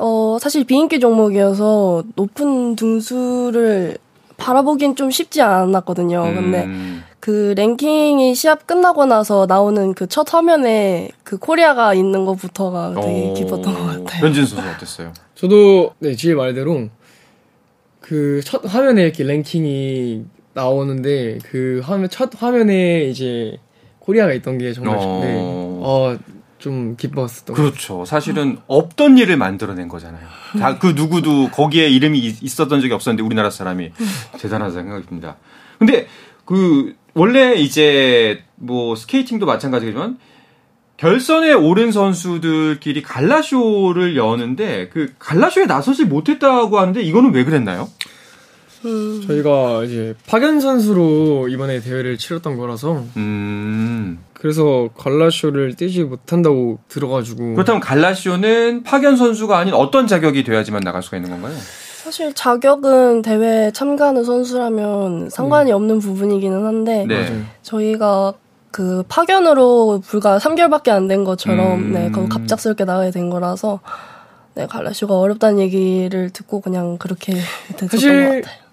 어, 0.00 0.38
사실 0.40 0.64
비인기 0.64 1.00
종목이어서 1.00 2.04
높은 2.16 2.74
등수를 2.76 3.98
바라보긴 4.36 4.96
좀 4.96 5.10
쉽지 5.10 5.40
않았거든요. 5.42 6.22
근데 6.34 6.64
음, 6.64 7.04
그 7.20 7.54
랭킹이 7.56 8.34
시합 8.34 8.66
끝나고 8.66 9.06
나서 9.06 9.46
나오는 9.46 9.94
그 9.94 10.06
첫 10.08 10.34
화면에 10.34 11.10
그 11.22 11.38
코리아가 11.38 11.94
있는 11.94 12.24
것부터가 12.24 12.94
되게 13.00 13.30
어, 13.30 13.34
기뻤던 13.34 13.74
것 13.74 13.80
같아요. 13.86 14.20
변진 14.20 14.44
선수 14.46 14.68
어땠어요? 14.68 15.12
저도 15.36 15.94
네 16.00 16.14
지혜 16.16 16.34
말대로 16.34 16.88
그 18.00 18.40
첫 18.44 18.62
화면에 18.66 19.02
이렇게 19.04 19.22
랭킹이 19.24 20.24
나오는데 20.54 21.38
그 21.44 21.80
화면 21.84 22.08
첫 22.10 22.30
화면에 22.36 23.04
이제 23.04 23.56
코리아가 24.00 24.32
있던 24.34 24.58
게 24.58 24.72
정말 24.72 24.96
어. 24.98 25.20
네, 25.22 25.36
어, 25.40 26.16
좀 26.64 26.96
기뻤었던 26.96 27.54
것 27.54 27.62
그렇죠. 27.62 28.06
사실은 28.06 28.56
없던 28.66 29.18
일을 29.18 29.36
만들어낸 29.36 29.86
거잖아요. 29.86 30.26
다 30.58 30.78
그 30.78 30.86
누구도 30.96 31.50
거기에 31.50 31.88
이름이 31.90 32.18
있- 32.18 32.42
있었던 32.42 32.80
적이 32.80 32.94
없었는데 32.94 33.22
우리나라 33.22 33.50
사람이 33.50 33.90
대단하다 34.38 34.72
생각이 34.72 35.06
듭니다. 35.06 35.36
근데 35.78 36.06
그 36.46 36.94
원래 37.12 37.52
이제 37.56 38.42
뭐 38.56 38.96
스케이팅도 38.96 39.44
마찬가지지만 39.44 40.16
결선에 40.96 41.52
오른 41.52 41.92
선수들끼리 41.92 43.02
갈라쇼를 43.02 44.16
여는데 44.16 44.88
그 44.88 45.12
갈라쇼에 45.18 45.66
나서지 45.66 46.06
못했다고 46.06 46.78
하는데 46.78 47.02
이거는 47.02 47.34
왜 47.34 47.44
그랬나요? 47.44 47.90
음, 48.86 49.22
저희가 49.26 49.84
이제 49.84 50.14
파견 50.26 50.60
선수로 50.60 51.48
이번에 51.48 51.80
대회를 51.80 52.16
치렀던 52.16 52.56
거라서 52.56 53.04
음. 53.18 54.18
그래서 54.44 54.90
갈라쇼를 54.98 55.74
뛰지 55.74 56.02
못한다고 56.04 56.78
들어가지고 56.88 57.54
그렇다면 57.54 57.80
갈라쇼는 57.80 58.82
파견 58.82 59.16
선수가 59.16 59.56
아닌 59.56 59.72
어떤 59.72 60.06
자격이 60.06 60.44
돼야지만 60.44 60.82
나갈 60.82 61.02
수가 61.02 61.16
있는 61.16 61.30
건가요? 61.30 61.54
사실 62.02 62.34
자격은 62.34 63.22
대회 63.22 63.70
참가하는 63.72 64.22
선수라면 64.22 65.30
상관이 65.30 65.72
없는 65.72 65.98
부분이기는 65.98 66.62
한데, 66.66 67.06
네. 67.08 67.42
저희가 67.62 68.34
그 68.70 69.02
파견으로 69.08 70.02
불과 70.04 70.36
3개월밖에 70.36 70.90
안 70.90 71.08
된 71.08 71.24
것처럼 71.24 71.78
음. 71.78 71.92
네, 71.94 72.10
그 72.10 72.28
갑작스럽게 72.28 72.84
나가야 72.84 73.12
된 73.12 73.30
거라서 73.30 73.80
네, 74.56 74.66
갈라쇼가 74.66 75.18
어렵다는 75.18 75.58
얘기를 75.58 76.28
듣고 76.28 76.60
그냥 76.60 76.98
그렇게 76.98 77.32
됐었던 77.78 77.88
사실 77.88 78.28
것 78.28 78.34
같아요. 78.42 78.63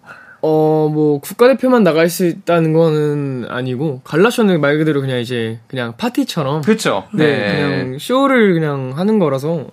어 0.41 0.81
뭐 0.91 1.19
국가대표만 1.21 1.83
나갈 1.83 2.09
수 2.09 2.25
있다는 2.25 2.73
거는 2.73 3.45
아니고 3.49 4.01
갈라쇼는 4.03 4.59
말 4.59 4.77
그대로 4.77 4.99
그냥 5.01 5.19
이제 5.19 5.59
그냥 5.67 5.93
파티처럼 5.97 6.61
그렇죠. 6.63 7.05
네, 7.13 7.51
그냥 7.53 7.97
쇼를 7.99 8.53
그냥 8.53 8.93
하는 8.95 9.19
거라서 9.19 9.67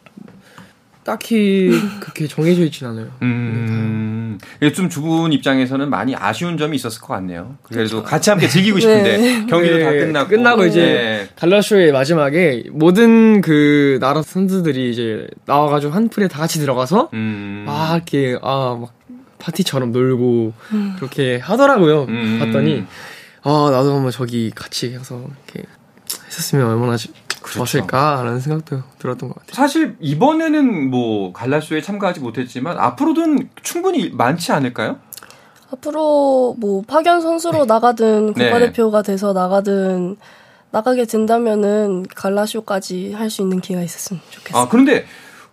딱히 1.05 1.71
그렇게 2.01 2.27
정해져 2.27 2.63
있진 2.65 2.87
않아요. 2.87 3.07
음, 3.23 4.39
이게 4.61 4.73
좀 4.73 4.91
주분 4.91 5.33
입장에서는 5.33 5.89
많이 5.89 6.15
아쉬운 6.15 6.59
점이 6.59 6.77
있었을 6.77 7.01
것 7.01 7.15
같네요. 7.15 7.57
그래도 7.63 8.03
같이 8.03 8.29
함께 8.29 8.47
즐기고 8.47 8.79
싶은데 8.79 9.17
네. 9.17 9.47
경기도 9.47 9.79
다 9.81 9.91
네, 9.91 9.99
끝나고 10.01 10.29
끝나고 10.29 10.67
이제 10.67 10.81
네. 10.83 11.29
갈라쇼의 11.37 11.93
마지막에 11.93 12.65
모든 12.71 13.41
그 13.41 13.97
나라 14.03 14.21
선수들이 14.21 14.91
이제 14.91 15.27
나와가지고 15.47 15.95
한 15.95 16.11
풀에 16.11 16.29
다 16.29 16.41
같이 16.41 16.59
들어가서 16.59 17.09
음, 17.15 17.65
막 17.67 17.95
이렇게 17.95 18.39
아 18.43 18.77
막 18.79 18.98
파티처럼 19.39 19.93
놀고 19.93 20.53
그렇게 20.97 21.39
하더라고요. 21.39 22.05
음. 22.05 22.39
봤더니 22.41 22.85
아 23.43 23.69
나도 23.71 23.95
한번 23.95 24.11
저기 24.11 24.51
같이 24.51 24.93
가서 24.95 25.17
이렇게 25.47 25.67
했었으면 26.27 26.67
얼마나 26.71 26.97
지- 26.97 27.13
그렇죠. 27.41 27.59
좋았을까라는 27.65 28.41
생각도 28.41 28.83
들었던 28.99 29.29
것 29.29 29.37
같아요. 29.39 29.55
사실 29.55 29.97
이번에는 30.01 30.91
뭐 30.91 31.33
갈라쇼에 31.33 31.81
참가하지 31.81 32.21
못했지만 32.21 32.79
앞으로는 32.79 33.49
충분히 33.63 34.11
많지 34.11 34.53
않을까요? 34.53 34.99
앞으로 35.71 36.57
뭐 36.59 36.83
파견 36.87 37.21
선수로 37.21 37.65
나가든 37.67 38.35
네. 38.35 38.45
국가대표가 38.51 39.03
돼서 39.03 39.33
나가든 39.33 40.17
나가게 40.71 41.05
된다면은 41.07 42.05
갈라쇼까지 42.15 43.13
할 43.15 43.31
수 43.31 43.43
있는 43.43 43.61
기회가 43.61 43.83
있었으면 43.83 44.21
좋겠어요. 44.31 44.63
아 44.63 44.69
그런데 44.69 45.07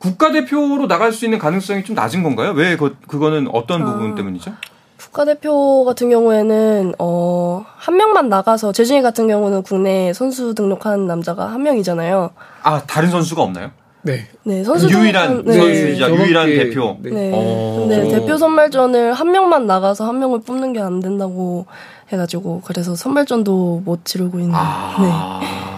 국가대표로 0.05 0.87
나갈 0.87 1.11
수 1.11 1.25
있는 1.25 1.39
가능성이 1.39 1.83
좀 1.83 1.95
낮은 1.95 2.23
건가요? 2.23 2.51
왜 2.51 2.75
그, 2.77 2.95
그거는 3.07 3.47
어떤 3.51 3.81
아. 3.81 3.85
부분 3.85 4.15
때문이죠? 4.15 4.51
국가대표 4.99 5.83
같은 5.85 6.09
경우에는 6.09 6.93
어, 6.99 7.65
한 7.75 7.97
명만 7.97 8.29
나가서 8.29 8.71
재준이 8.71 9.01
같은 9.01 9.27
경우는 9.27 9.63
국내 9.63 10.13
선수 10.13 10.53
등록한 10.53 11.07
남자가 11.07 11.47
한 11.47 11.63
명이잖아요. 11.63 12.31
아, 12.63 12.81
다른 12.85 13.09
선수가 13.09 13.41
없나요? 13.41 13.71
네. 14.03 14.27
네, 14.43 14.63
선수 14.63 14.87
유일한 14.89 15.43
네. 15.43 15.53
선수이자 15.57 16.09
유일한 16.11 16.47
저밖에- 16.47 16.57
대표. 16.59 16.97
네. 17.01 17.09
네. 17.09 17.31
어. 17.33 17.87
근데 17.87 18.07
대표 18.09 18.37
선발전을 18.37 19.13
한 19.13 19.31
명만 19.31 19.65
나가서 19.65 20.05
한 20.07 20.19
명을 20.19 20.41
뽑는 20.41 20.73
게 20.73 20.79
안 20.79 20.99
된다고 20.99 21.65
해가지고 22.11 22.61
그래서 22.65 22.95
선발전도 22.95 23.81
못 23.83 24.05
치르고 24.05 24.37
있는. 24.39 24.51
네. 24.53 25.74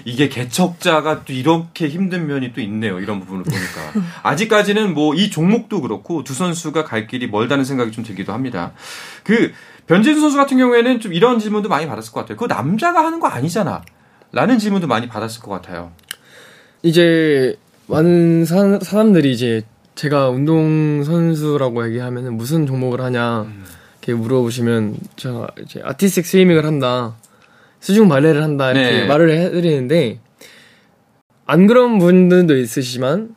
아. 0.00 0.02
이게 0.04 0.28
개척자가 0.28 1.24
또 1.24 1.32
이렇게 1.32 1.88
힘든 1.88 2.26
면이 2.26 2.52
또 2.52 2.60
있네요. 2.62 2.98
이런 3.00 3.20
부분을 3.20 3.44
보니까. 3.44 4.08
아직까지는 4.22 4.94
뭐 4.94 5.14
이 5.14 5.30
종목도 5.30 5.80
그렇고 5.82 6.24
두 6.24 6.34
선수가 6.34 6.84
갈 6.84 7.06
길이 7.06 7.26
멀다는 7.26 7.64
생각이 7.64 7.92
좀 7.92 8.04
들기도 8.04 8.32
합니다. 8.32 8.72
그 9.24 9.52
변재준 9.86 10.20
선수 10.20 10.36
같은 10.36 10.56
경우에는 10.56 11.00
좀 11.00 11.12
이런 11.12 11.38
질문도 11.38 11.68
많이 11.68 11.86
받았을 11.86 12.12
것 12.12 12.20
같아요. 12.20 12.36
그거 12.36 12.52
남자가 12.54 13.04
하는 13.04 13.20
거 13.20 13.26
아니잖아. 13.28 13.82
라는 14.32 14.58
질문도 14.58 14.86
많이 14.86 15.08
받았을 15.08 15.42
것 15.42 15.50
같아요. 15.50 15.92
이제 16.82 17.56
많은 17.88 18.44
사, 18.44 18.78
사람들이 18.80 19.32
이제 19.32 19.62
제가 19.96 20.30
운동 20.30 21.02
선수라고 21.04 21.86
얘기하면은 21.88 22.36
무슨 22.36 22.66
종목을 22.66 23.00
하냐 23.00 23.46
이렇게 24.00 24.14
물어보시면 24.14 24.96
제가 25.16 25.48
이제 25.62 25.82
아티스틱 25.84 26.24
스위밍을 26.24 26.64
한다, 26.64 27.16
수중 27.80 28.08
발레를 28.08 28.42
한다 28.42 28.70
이렇게 28.72 28.90
네. 29.00 29.06
말을 29.06 29.30
해드리는데 29.30 30.20
안 31.46 31.66
그런 31.66 31.98
분들도 31.98 32.56
있으시지만 32.56 33.34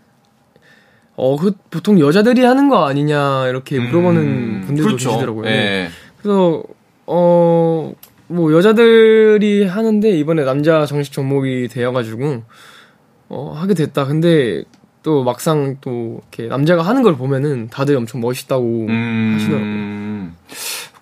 어 1.15 1.37
그 1.37 1.53
보통 1.69 1.99
여자들이 1.99 2.43
하는 2.43 2.69
거 2.69 2.85
아니냐 2.87 3.47
이렇게 3.47 3.79
물어보는 3.79 4.21
음, 4.21 4.63
분들도 4.65 4.87
그렇죠. 4.87 5.09
계시더라고요. 5.09 5.47
예. 5.47 5.89
그래서 6.21 6.63
어 7.05 7.93
뭐 8.27 8.51
여자들이 8.53 9.65
하는데 9.67 10.09
이번에 10.09 10.43
남자 10.43 10.85
정식 10.87 11.11
종목이 11.13 11.67
되어가지고 11.67 12.41
어 13.29 13.53
하게 13.55 13.73
됐다. 13.75 14.05
근데 14.05 14.63
또 15.03 15.23
막상 15.23 15.77
또 15.81 16.21
이렇게 16.31 16.47
남자가 16.47 16.81
하는 16.81 17.03
걸 17.03 17.15
보면은 17.15 17.67
다들 17.69 17.95
엄청 17.95 18.21
멋있다고 18.21 18.85
음, 18.89 19.33
하시더라고요. 19.35 19.69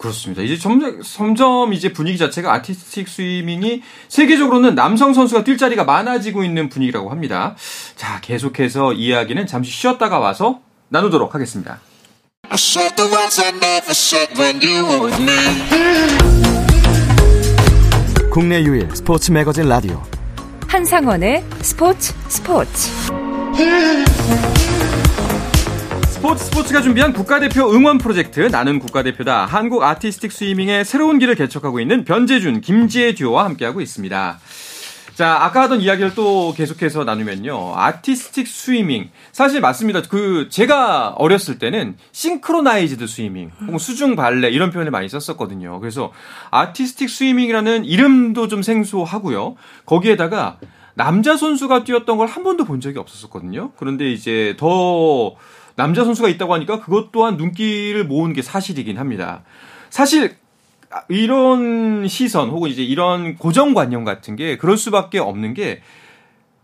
그렇습니다. 0.01 0.41
이제 0.41 0.57
점점, 0.57 0.99
점점 1.03 1.73
이제 1.73 1.93
분위기 1.93 2.17
자체가 2.17 2.51
아티스틱 2.53 3.07
스위밍이 3.07 3.83
세계적으로는 4.07 4.73
남성 4.73 5.13
선수가 5.13 5.43
뛸 5.43 5.59
자리가 5.59 5.83
많아지고 5.83 6.43
있는 6.43 6.69
분위기라고 6.69 7.11
합니다. 7.11 7.55
자, 7.95 8.19
계속해서 8.19 8.93
이야기는 8.93 9.45
잠시 9.45 9.71
쉬었다가 9.71 10.17
와서 10.17 10.59
나누도록 10.89 11.35
하겠습니다. 11.35 11.79
국내 18.31 18.63
유일 18.63 18.89
스포츠 18.95 19.31
매거진 19.31 19.69
라디오 19.69 20.01
한상원의 20.67 21.43
스포츠 21.61 22.13
스포츠 22.27 22.89
스포츠 26.21 26.45
스포츠가 26.45 26.81
준비한 26.83 27.13
국가대표 27.13 27.73
응원 27.73 27.97
프로젝트 27.97 28.41
나는 28.41 28.77
국가대표다 28.77 29.47
한국 29.47 29.81
아티스틱 29.81 30.31
스위밍의 30.31 30.85
새로운 30.85 31.17
길을 31.17 31.33
개척하고 31.33 31.79
있는 31.79 32.05
변재준, 32.05 32.61
김지혜 32.61 33.15
듀오와 33.15 33.43
함께하고 33.45 33.81
있습니다. 33.81 34.39
자, 35.15 35.37
아까 35.41 35.63
하던 35.63 35.81
이야기를 35.81 36.13
또 36.13 36.53
계속해서 36.55 37.05
나누면요. 37.05 37.73
아티스틱 37.75 38.45
스위밍. 38.47 39.09
사실 39.31 39.61
맞습니다. 39.61 40.03
그, 40.03 40.47
제가 40.51 41.15
어렸을 41.17 41.57
때는 41.57 41.97
싱크로나이즈드 42.11 43.07
스위밍, 43.07 43.49
혹은 43.65 43.79
수중 43.79 44.15
발레 44.15 44.51
이런 44.51 44.69
표현을 44.69 44.91
많이 44.91 45.09
썼었거든요. 45.09 45.79
그래서 45.79 46.11
아티스틱 46.51 47.09
스위밍이라는 47.09 47.83
이름도 47.85 48.47
좀 48.47 48.61
생소하고요. 48.61 49.55
거기에다가 49.87 50.59
남자 50.93 51.35
선수가 51.35 51.83
뛰었던 51.83 52.17
걸 52.17 52.27
한 52.27 52.43
번도 52.43 52.65
본 52.65 52.79
적이 52.79 52.99
없었거든요. 52.99 53.71
그런데 53.77 54.11
이제 54.11 54.55
더 54.59 55.33
남자 55.75 56.03
선수가 56.03 56.29
있다고 56.29 56.53
하니까 56.53 56.79
그것 56.79 57.11
또한 57.11 57.37
눈길을 57.37 58.05
모은 58.05 58.33
게 58.33 58.41
사실이긴 58.41 58.97
합니다. 58.97 59.43
사실 59.89 60.35
아, 60.89 61.01
이런 61.09 62.07
시선 62.07 62.49
혹은 62.49 62.69
이제 62.69 62.83
이런 62.83 63.35
고정관념 63.37 64.03
같은 64.03 64.35
게 64.35 64.57
그럴 64.57 64.77
수밖에 64.77 65.19
없는 65.19 65.53
게 65.53 65.81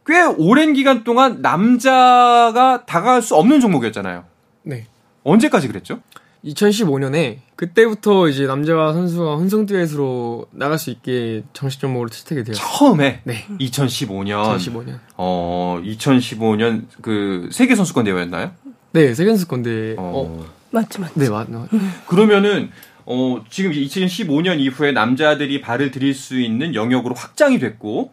꽤 0.08 0.24
오랜 0.24 0.74
기간 0.74 1.04
동안 1.04 1.42
남자가 1.42 2.86
다가갈 2.86 3.22
수 3.22 3.36
없는 3.36 3.60
종목이었잖아요. 3.60 4.24
네. 4.64 4.88
언제까지 5.24 5.68
그랬죠? 5.68 6.00
2015년에 6.46 7.40
그때부터 7.58 8.30
이제 8.30 8.46
남자 8.46 8.74
선수가 8.94 9.36
혼성 9.36 9.66
듀엣으로 9.66 10.48
나갈 10.52 10.80
수 10.80 10.92
있게 10.92 11.44
정식 11.52 11.82
종목으로 11.82 12.10
채택이 12.10 12.46
되었어요. 12.46 12.66
처음에 12.66 13.22
네. 13.26 13.46
2015년 13.60 14.58
2015년. 14.58 15.00
어 15.18 15.82
2015년 15.84 16.86
그 17.02 17.50
세계 17.52 17.76
선수권 17.76 18.06
대회였나요? 18.06 18.52
네, 18.98 19.14
세계선수 19.14 19.48
건데. 19.48 19.94
어. 19.98 20.12
어. 20.28 20.46
맞지 20.72 21.00
맞지. 21.00 21.20
네, 21.20 21.30
맞, 21.30 21.50
맞. 21.52 21.70
그러면은 22.08 22.72
어 23.06 23.42
지금 23.50 23.72
2015년 23.72 24.60
이후에 24.60 24.92
남자들이 24.92 25.62
발을 25.62 25.92
들일 25.92 26.14
수 26.14 26.40
있는 26.40 26.74
영역으로 26.76 27.16
확장이 27.16 27.58
됐고 27.60 28.12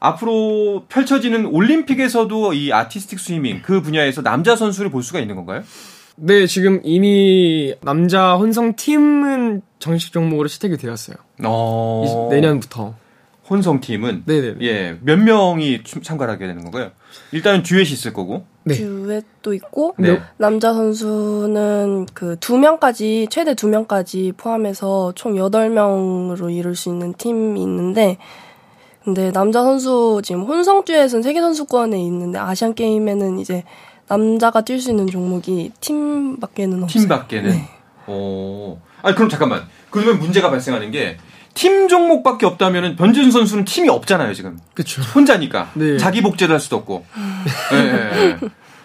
앞으로 0.00 0.86
펼쳐지는 0.88 1.46
올림픽에서도 1.46 2.54
이 2.54 2.72
아티스틱 2.72 3.20
스위밍 3.20 3.60
그 3.62 3.82
분야에서 3.82 4.22
남자 4.22 4.56
선수를 4.56 4.90
볼 4.90 5.02
수가 5.04 5.20
있는 5.20 5.36
건가요? 5.36 5.62
네, 6.16 6.46
지금 6.46 6.80
이미 6.82 7.74
남자 7.82 8.34
혼성 8.34 8.74
팀은 8.74 9.62
정식 9.78 10.12
종목으로 10.12 10.48
채택이 10.48 10.76
되었어요. 10.76 11.16
어... 11.44 12.28
이- 12.30 12.34
내년부터. 12.34 12.94
혼성 13.52 13.80
팀은 13.80 14.22
네네. 14.26 14.54
예, 14.62 14.96
몇 15.02 15.18
명이 15.18 15.82
춤- 15.84 16.02
참가를 16.02 16.32
하게 16.32 16.46
되는 16.46 16.62
건가요? 16.62 16.90
일단은 17.32 17.62
듀엣이 17.62 17.92
있을 17.92 18.12
거고. 18.12 18.44
네. 18.64 18.74
듀엣도 18.74 19.52
있고 19.54 19.94
네. 19.98 20.20
남자 20.38 20.72
선수는 20.72 22.06
그 22.14 22.36
두 22.40 22.56
명까지 22.58 23.26
최대 23.30 23.54
두 23.54 23.68
명까지 23.68 24.32
포함해서 24.36 25.12
총 25.14 25.36
여덟 25.36 25.68
명으로 25.68 26.48
이룰 26.50 26.74
수 26.74 26.88
있는 26.88 27.12
팀이 27.14 27.60
있는데 27.62 28.16
근데 29.04 29.30
남자 29.32 29.62
선수 29.62 30.20
지금 30.24 30.42
혼성 30.44 30.84
듀엣은 30.84 31.22
세계 31.22 31.40
선수권에 31.40 32.00
있는데 32.04 32.38
아시안 32.38 32.74
게임에는 32.74 33.38
이제 33.40 33.64
남자가 34.08 34.62
뛸 34.62 34.80
수 34.80 34.90
있는 34.90 35.06
종목이 35.08 35.72
팀밖에는 35.80 36.84
없어요. 36.84 37.00
팀밖에는. 37.02 37.50
네. 37.50 37.68
어. 38.06 38.80
아니 39.02 39.14
그럼 39.16 39.28
잠깐만. 39.28 39.62
그러면 39.90 40.18
문제가 40.20 40.50
발생하는 40.50 40.90
게 40.92 41.16
팀 41.54 41.88
종목밖에 41.88 42.46
없다면은 42.46 42.96
변재준 42.96 43.30
선수는 43.30 43.64
팀이 43.64 43.88
없잖아요, 43.88 44.32
지금. 44.34 44.58
그쵸. 44.74 45.02
혼자니까. 45.02 45.70
네. 45.74 45.98
자기 45.98 46.22
복제를 46.22 46.52
할 46.52 46.60
수도 46.60 46.76
없고. 46.76 47.04
예. 47.74 48.36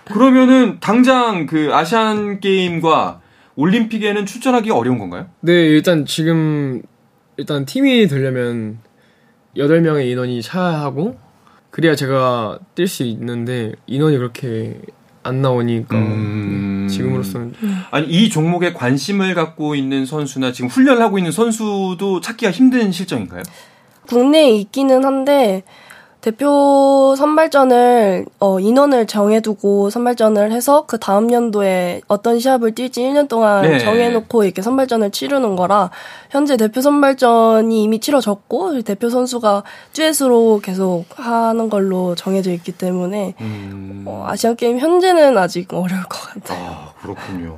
그러면은 0.06 0.80
당장 0.80 1.46
그 1.46 1.70
아시안 1.74 2.40
게임과 2.40 3.22
올림픽에는 3.56 4.26
출전하기가 4.26 4.76
어려운 4.76 5.00
건가요? 5.00 5.28
네, 5.42 5.54
일단 5.54 6.06
지금, 6.06 6.82
일단 7.38 7.66
팀이 7.66 8.08
되려면 8.08 8.80
8명의 9.56 10.10
인원이 10.12 10.42
차야 10.42 10.80
하고, 10.80 11.18
그래야 11.72 11.96
제가 11.96 12.60
뛸 12.76 12.88
수 12.88 13.04
있는데, 13.04 13.74
인원이 13.88 14.18
그렇게 14.18 14.80
안 15.28 15.42
나오니까, 15.42 15.98
음. 15.98 16.88
네, 16.88 16.94
지금으로서는. 16.94 17.54
아니 17.92 18.08
이 18.08 18.30
종목에 18.30 18.74
관심을 18.74 19.34
갖고 19.36 19.76
있는 19.76 20.06
선수나 20.06 20.52
지금 20.52 20.70
훈련을 20.70 21.02
하고 21.02 21.18
있는 21.18 21.32
선수도 21.32 22.22
찾기가 22.22 22.52
힘든 22.52 22.92
실정인가요? 22.92 23.44
국내에 24.08 24.52
있기는 24.52 25.04
한데 25.04 25.64
대표 26.28 27.16
선발전을 27.18 28.26
어, 28.42 28.60
인원을 28.60 29.08
정해두고 29.08 29.90
선발전을 29.90 30.52
해서 30.52 30.86
그 30.86 31.00
다음 31.00 31.32
연도에 31.32 32.02
어떤 32.10 32.38
시합을 32.38 32.74
뛸지 32.74 32.98
1년 32.98 33.30
동안 33.30 33.62
네. 33.62 33.80
정해놓고 33.80 34.44
이렇게 34.44 34.62
선발전을 34.62 35.12
치르는 35.12 35.56
거라 35.56 35.90
현재 36.30 36.58
대표 36.58 36.82
선발전이 36.82 37.82
이미 37.82 38.02
치러졌고 38.02 38.82
대표 38.82 39.10
선수가 39.10 39.64
듀엣으로 39.94 40.60
계속 40.62 41.06
하는 41.16 41.70
걸로 41.70 42.14
정해져 42.16 42.52
있기 42.52 42.74
때문에 42.74 43.36
음. 43.40 44.04
어, 44.06 44.26
아시안 44.28 44.58
게임 44.58 44.80
현재는 44.80 45.38
아직 45.38 45.74
어려울 45.74 46.04
것 46.04 46.20
같아요. 46.34 46.60
아, 46.60 46.94
그렇군요. 47.02 47.58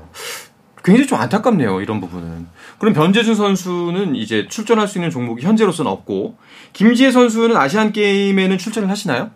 굉장히 0.84 1.08
좀 1.08 1.18
안타깝네요, 1.20 1.82
이런 1.82 2.00
부분은. 2.00 2.48
그럼 2.80 2.94
변재준 2.94 3.36
선수는 3.36 4.16
이제 4.16 4.48
출전할 4.50 4.88
수 4.88 4.98
있는 4.98 5.12
종목이 5.12 5.46
현재로서는 5.46 5.92
없고, 5.92 6.36
김지혜 6.74 7.12
선수는 7.12 7.56
아시안 7.56 7.92
게임에는 7.92 8.58
출전을 8.58 8.90
하시나요? 8.90 9.32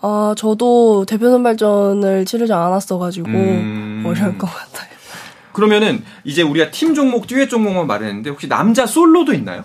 아 0.00 0.34
저도 0.36 1.04
대표 1.06 1.30
선발전을 1.30 2.24
치르지 2.24 2.52
않았어가지고 2.52 3.28
음. 3.28 4.02
어려울 4.04 4.36
것 4.36 4.48
같아요. 4.48 4.90
그러면은 5.52 6.02
이제 6.24 6.42
우리가 6.42 6.70
팀 6.70 6.94
종목, 6.94 7.26
듀엣 7.26 7.48
종목만 7.48 7.86
말했는데 7.86 8.30
혹시 8.30 8.48
남자 8.48 8.84
솔로도 8.84 9.32
있나요? 9.34 9.64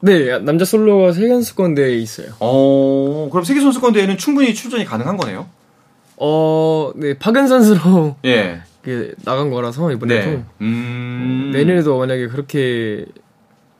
네, 0.00 0.38
남자 0.40 0.64
솔로가 0.64 1.12
세계 1.12 1.28
선수권대에 1.28 1.96
있어요. 1.96 2.28
어, 2.40 3.28
그럼 3.30 3.44
세계 3.44 3.60
선수권 3.60 3.92
대회는 3.92 4.16
충분히 4.18 4.54
출전이 4.54 4.84
가능한 4.84 5.16
거네요. 5.16 5.46
어, 6.16 6.90
네, 6.96 7.16
파견 7.18 7.46
선수로 7.46 8.16
예. 8.24 8.62
이렇게 8.84 9.12
나간 9.24 9.50
거라서 9.50 9.90
이번에도 9.92 10.30
네. 10.30 10.44
음. 10.60 11.50
내년에도 11.52 11.98
만약에 11.98 12.28
그렇게 12.28 13.04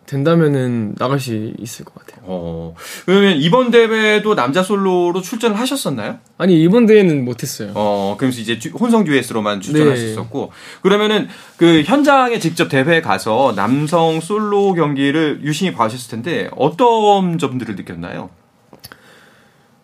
된다면은 0.06 0.94
나갈 0.96 1.20
수 1.20 1.34
있을 1.58 1.84
것 1.84 1.94
같아요. 1.94 2.22
어. 2.24 2.74
그러면 3.04 3.36
이번 3.36 3.70
대회도 3.70 4.34
남자 4.34 4.62
솔로로 4.62 5.20
출전을 5.20 5.58
하셨었나요? 5.58 6.18
아니 6.38 6.62
이번 6.62 6.86
대회는 6.86 7.26
못했어요. 7.26 7.72
어, 7.74 8.14
그러면서 8.18 8.40
이제 8.40 8.58
듀- 8.58 8.70
혼성 8.70 9.04
듀엣으로만 9.04 9.60
출전하셨었고 9.60 10.40
네. 10.52 10.80
그러면은 10.80 11.28
그 11.58 11.82
현장에 11.84 12.38
직접 12.38 12.70
대회에 12.70 13.02
가서 13.02 13.52
남성 13.54 14.20
솔로 14.20 14.72
경기를 14.72 15.40
유심히 15.42 15.74
봐주셨을 15.74 16.10
텐데 16.10 16.48
어떤 16.56 17.36
점들을 17.36 17.76
느꼈나요? 17.76 18.30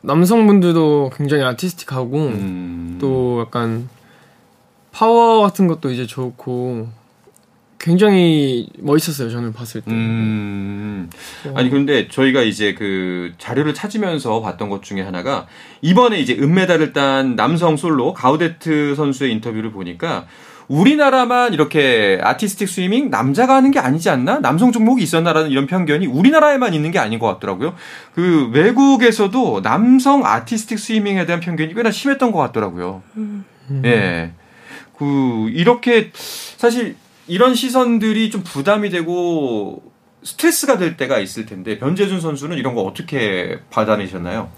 남성분들도 0.01 1.13
굉장히 1.17 1.45
artistic하고 1.45 2.17
음. 2.19 2.99
또 3.01 3.43
약간 3.47 3.89
파워 4.95 5.43
같은 5.43 5.67
것도 5.67 5.91
이제 5.91 6.07
좋고 6.07 6.89
굉장히 7.81 8.69
멋있었어요. 8.79 9.29
저는 9.29 9.53
봤을 9.53 9.81
때. 9.81 9.91
음. 9.91 11.11
아니 11.55 11.69
그런데 11.69 12.09
저희가 12.09 12.43
이제 12.43 12.75
그 12.75 13.33
자료를 13.37 13.75
찾으면서 13.75 14.41
봤던 14.41 14.71
것 14.71 14.83
중에 14.83 15.03
하나가 15.03 15.47
이번에 15.83 16.21
이제 16.21 16.35
은메달을 16.35 16.93
딴 16.93 17.35
남성 17.35 17.77
솔로 17.77 18.15
가우데트 18.15 18.95
선수의 18.95 19.33
인터뷰를 19.33 19.73
보니까 19.73 20.27
우리나라만 20.69 21.53
이렇게 21.53 22.19
아티스틱 22.23 22.69
스위밍 22.69 23.11
남자가 23.11 23.57
하는 23.57 23.71
게 23.71 23.81
아니지 23.81 24.09
않나? 24.09 24.39
남성 24.39 24.73
종목이 24.73 25.03
있었나라는 25.03 25.51
이런 25.51 25.67
편견이 25.67 26.07
우리나라에만 26.07 26.73
있는 26.73 26.91
게 26.91 26.99
아닌 26.99 27.19
것 27.19 27.27
같더라고요. 27.27 27.75
그 28.15 28.49
외국에서도 28.53 29.61
남성 29.61 30.25
아티스틱 30.25 30.79
스위밍에 30.79 31.27
대한 31.27 31.41
편견이 31.41 31.75
꽤나 31.75 31.91
심했던 31.91 32.33
것 32.33 32.39
같더라고요. 32.39 33.03
예. 33.85 34.33
그 35.05 35.51
이렇게 35.51 36.11
사실 36.15 36.97
이런 37.27 37.55
시선들이 37.55 38.31
좀 38.31 38.43
부담이 38.43 38.91
되고 38.91 39.83
스트레스가 40.23 40.79
될 40.79 40.97
때가 40.97 41.19
있을 41.19 41.47
텐데 41.47 41.79
변재준 41.79 42.21
선수는 42.21 42.57
이런 42.57 42.75
거 42.75 42.83
어떻게 42.83 43.59
받아내셨나요? 43.71 44.51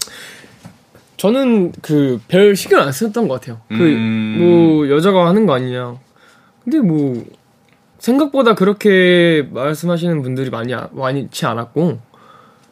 저는 1.17 1.73
그 1.83 2.21
별 2.29 2.55
신경 2.57 2.83
안 2.83 2.93
썼던 2.93 3.27
것 3.29 3.41
같아요. 3.41 3.61
음. 3.73 4.37
그뭐 4.39 4.91
여자가 4.91 5.27
하는 5.29 5.47
거 5.47 5.55
아니냐. 5.55 5.97
근데 6.63 6.79
뭐 6.81 7.25
생각보다 7.99 8.55
그렇게 8.55 9.49
말씀하시는 9.53 10.21
분들이 10.23 10.51
많이 10.51 10.75
아- 10.75 10.89
많지 10.93 11.47
않았고 11.47 11.99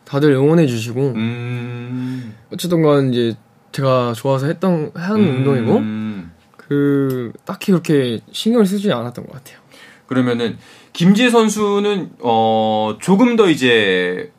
다들 0.04 0.32
응원해 0.32 0.66
주시고 0.66 1.00
음. 1.16 2.34
어쨌든간 2.52 3.12
이제 3.14 3.37
제가 3.72 4.12
좋아서 4.14 4.46
했던 4.46 4.90
하는 4.94 5.20
운동이고 5.37 5.76
음. 5.78 6.03
그 6.68 7.33
딱히 7.44 7.72
그렇게 7.72 8.20
신경을 8.33 8.66
쓰지 8.66 8.92
않았던 8.92 9.27
것 9.27 9.33
같아요. 9.33 9.59
그러면은 10.07 10.59
김지혜 10.92 11.31
선수는 11.31 12.12
어 12.20 12.96
조금 13.00 13.37
더 13.37 13.48
이제 13.50 14.31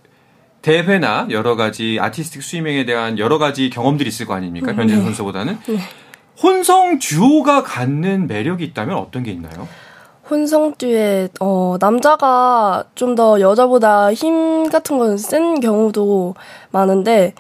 대회나 0.62 1.28
여러 1.30 1.56
가지 1.56 1.98
아티스틱 2.00 2.42
스위밍에 2.42 2.86
대한 2.86 3.20
여러 3.20 3.38
가지 3.38 3.70
경험들이 3.70 4.08
있을 4.10 4.26
거 4.26 4.34
아닙니까? 4.34 4.74
변재준 4.74 5.04
선수보다는 5.04 5.58
혼성 6.42 7.00
듀오가 7.00 7.64
갖는 7.64 8.28
매력이 8.28 8.64
있다면 8.66 8.98
어떤 8.98 9.24
게 9.24 9.32
있나요? 9.32 9.68
혼성 10.30 10.74
듀엣 10.76 11.32
어 11.40 11.78
남자가 11.80 12.86
좀 12.96 13.16
더 13.16 13.40
여자보다 13.40 14.12
힘 14.14 14.68
같은 14.70 14.98
건 14.98 15.18
센 15.18 15.60
경우도 15.60 16.34
많은데 16.72 17.34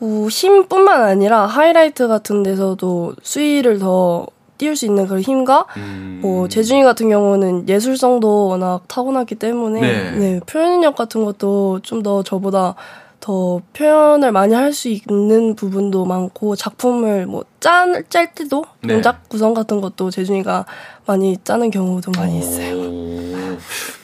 어, 0.00 0.26
힘뿐만 0.30 1.02
아니라 1.02 1.46
하이라이트 1.46 2.08
같은 2.08 2.42
데서도 2.42 3.14
수위를 3.22 3.78
더 3.78 4.26
띄울 4.58 4.76
수 4.76 4.84
있는 4.84 5.06
그런 5.06 5.22
힘과 5.22 5.66
음. 5.78 6.18
뭐 6.22 6.46
재준이 6.48 6.82
같은 6.82 7.08
경우는 7.08 7.68
예술성도 7.68 8.48
워낙 8.48 8.82
타고났기 8.88 9.36
때문에 9.36 9.80
네. 9.80 10.10
네, 10.18 10.40
표현력 10.46 10.96
같은 10.96 11.24
것도 11.24 11.80
좀 11.82 12.02
더 12.02 12.22
저보다 12.22 12.74
더 13.20 13.60
표현을 13.74 14.32
많이 14.32 14.54
할 14.54 14.72
수 14.72 14.88
있는 14.88 15.54
부분도 15.54 16.06
많고 16.06 16.56
작품을 16.56 17.26
뭐짤 17.26 18.04
짤 18.08 18.34
때도 18.34 18.64
네. 18.82 18.94
동작 18.94 19.28
구성 19.28 19.52
같은 19.52 19.80
것도 19.80 20.10
재준이가 20.10 20.64
많이 21.06 21.36
짜는 21.44 21.70
경우도 21.70 22.12
많이 22.16 22.38
있어요. 22.38 22.76
오, 22.76 23.29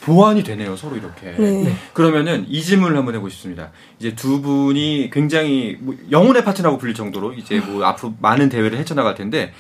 보완이 0.07 0.45
되네요, 0.45 0.77
서로 0.77 0.97
이렇게. 0.97 1.33
네. 1.33 1.75
그러면은 1.93 2.47
이 2.49 2.63
질문을 2.63 2.97
한번 2.97 3.15
해보고 3.15 3.29
싶습니다. 3.29 3.73
이제 3.99 4.15
두 4.15 4.41
분이 4.41 5.11
굉장히 5.13 5.77
뭐 5.81 5.97
영혼의 6.13 6.45
파트너라고 6.45 6.79
불릴 6.79 6.95
정도로 6.95 7.33
이제 7.33 7.59
뭐 7.59 7.85
앞으로 7.85 8.15
많은 8.21 8.49
대회를 8.49 8.79
헤쳐나갈 8.79 9.17
텐데 9.17 9.53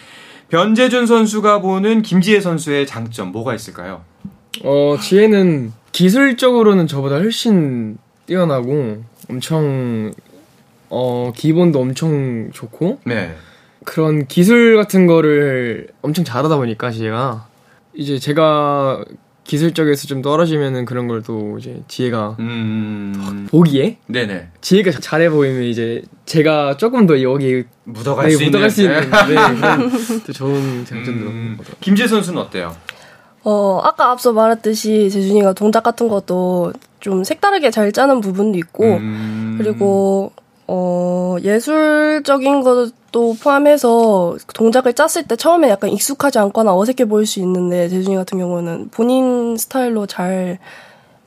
변재준 0.48 1.06
선수가 1.06 1.60
보는 1.62 2.02
김지혜 2.02 2.40
선수의 2.40 2.86
장점 2.86 3.32
뭐가 3.32 3.56
있을까요? 3.56 4.04
어 4.62 4.96
지혜는 5.00 5.72
기술적으로는 5.90 6.86
저보다 6.86 7.16
훨씬 7.16 7.98
뛰어나고 8.26 9.02
엄청 9.28 10.12
어 10.90 11.32
기본도 11.34 11.80
엄청 11.80 12.50
좋고 12.52 13.00
네. 13.04 13.34
그런 13.84 14.28
기술 14.28 14.76
같은 14.76 15.08
거를 15.08 15.88
엄청 16.02 16.24
잘하다 16.24 16.56
보니까 16.56 16.92
지혜가 16.92 17.48
이제 17.94 18.20
제가 18.20 19.04
기술 19.46 19.72
쪽에서 19.74 20.06
좀 20.06 20.22
떨어지면은 20.22 20.84
그런 20.84 21.06
걸 21.08 21.22
또 21.22 21.58
이제 21.58 21.82
지혜가 21.88 22.36
음. 22.38 23.48
보기에 23.50 23.96
네네. 24.06 24.48
지혜가 24.60 24.92
잘해 25.00 25.30
보이면 25.30 25.62
이제 25.64 26.02
제가 26.24 26.76
조금 26.76 27.06
더 27.06 27.20
여기 27.22 27.64
묻어갈 27.84 28.28
네, 28.28 28.30
수 28.36 28.44
있는. 28.44 28.50
묻어갈 28.52 28.70
수 28.70 28.82
있는 28.82 29.00
네. 29.00 29.06
네, 29.06 29.34
그런 29.34 29.90
또 30.26 30.32
좋은 30.32 30.84
장점도 30.84 31.26
음. 31.26 31.58
김지혜 31.80 32.06
선수는 32.06 32.40
어때요? 32.42 32.76
어, 33.44 33.80
아까 33.82 34.10
앞서 34.10 34.32
말했듯이 34.32 35.08
재준이가 35.10 35.52
동작 35.54 35.82
같은 35.82 36.08
것도 36.08 36.72
좀 37.00 37.22
색다르게 37.24 37.70
잘 37.70 37.92
짜는 37.92 38.20
부분도 38.20 38.58
있고, 38.58 38.84
음. 38.84 39.54
그리고, 39.58 40.32
어, 40.68 41.36
예술적인 41.42 42.62
것도 42.62 43.36
포함해서 43.40 44.36
동작을 44.54 44.94
짰을 44.94 45.26
때 45.28 45.36
처음에 45.36 45.68
약간 45.68 45.90
익숙하지 45.90 46.38
않거나 46.38 46.76
어색해 46.76 47.06
보일 47.06 47.26
수 47.26 47.40
있는데, 47.40 47.88
재준이 47.88 48.16
같은 48.16 48.38
경우는 48.38 48.88
본인 48.90 49.56
스타일로 49.56 50.06
잘 50.06 50.58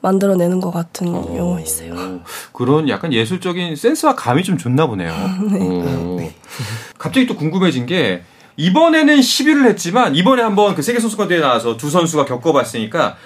만들어내는 0.02 0.60
것 0.60 0.70
같은 0.70 1.12
경우가 1.12 1.60
있어요. 1.60 1.94
오, 1.94 2.20
그런 2.52 2.88
약간 2.88 3.12
예술적인 3.12 3.76
센스와 3.76 4.14
감이 4.14 4.42
좀 4.42 4.56
좋나 4.56 4.86
보네요. 4.86 5.12
오. 5.12 6.20
갑자기 6.98 7.26
또 7.26 7.36
궁금해진 7.36 7.86
게 7.86 8.22
이번에는 8.56 9.16
10위를 9.16 9.66
했지만 9.68 10.14
이번에 10.14 10.42
한번 10.42 10.74
그 10.74 10.82
세계 10.82 11.00
선수권 11.00 11.28
대회 11.28 11.40
나와서 11.40 11.76
두 11.76 11.88
선수가 11.88 12.26
겪어봤으니까 12.26 13.16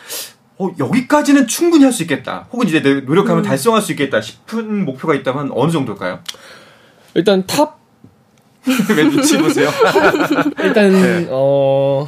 어, 0.59 0.71
여기까지는 0.79 1.47
충분히 1.49 1.85
할 1.85 1.93
수 1.93 2.03
있겠다. 2.03 2.47
혹은 2.53 2.69
이제 2.69 2.81
내- 2.83 3.01
노력하면 3.01 3.43
달성할 3.43 3.83
수 3.83 3.93
있겠다 3.93 4.21
싶은 4.21 4.85
목표가 4.85 5.14
있다면 5.14 5.51
어느 5.53 5.71
정도일까요? 5.73 6.21
일단 7.14 7.45
top 7.47 7.79
왜 8.97 9.05
눈치 9.05 9.37
보세요? 9.38 9.69
일단 10.62 10.90
네. 10.93 11.29
어 11.31 12.07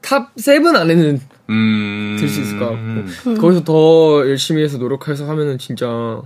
top 0.00 0.30
seven 0.36 0.74
안에는 0.76 1.20
음. 1.50 2.16
들수 2.18 2.40
있을 2.40 2.58
것 2.58 2.66
같고 2.70 3.40
거기서 3.40 3.64
더 3.64 4.20
열심히 4.28 4.62
해서 4.62 4.78
노력해서 4.78 5.28
하면은 5.28 5.58
진짜 5.58 6.22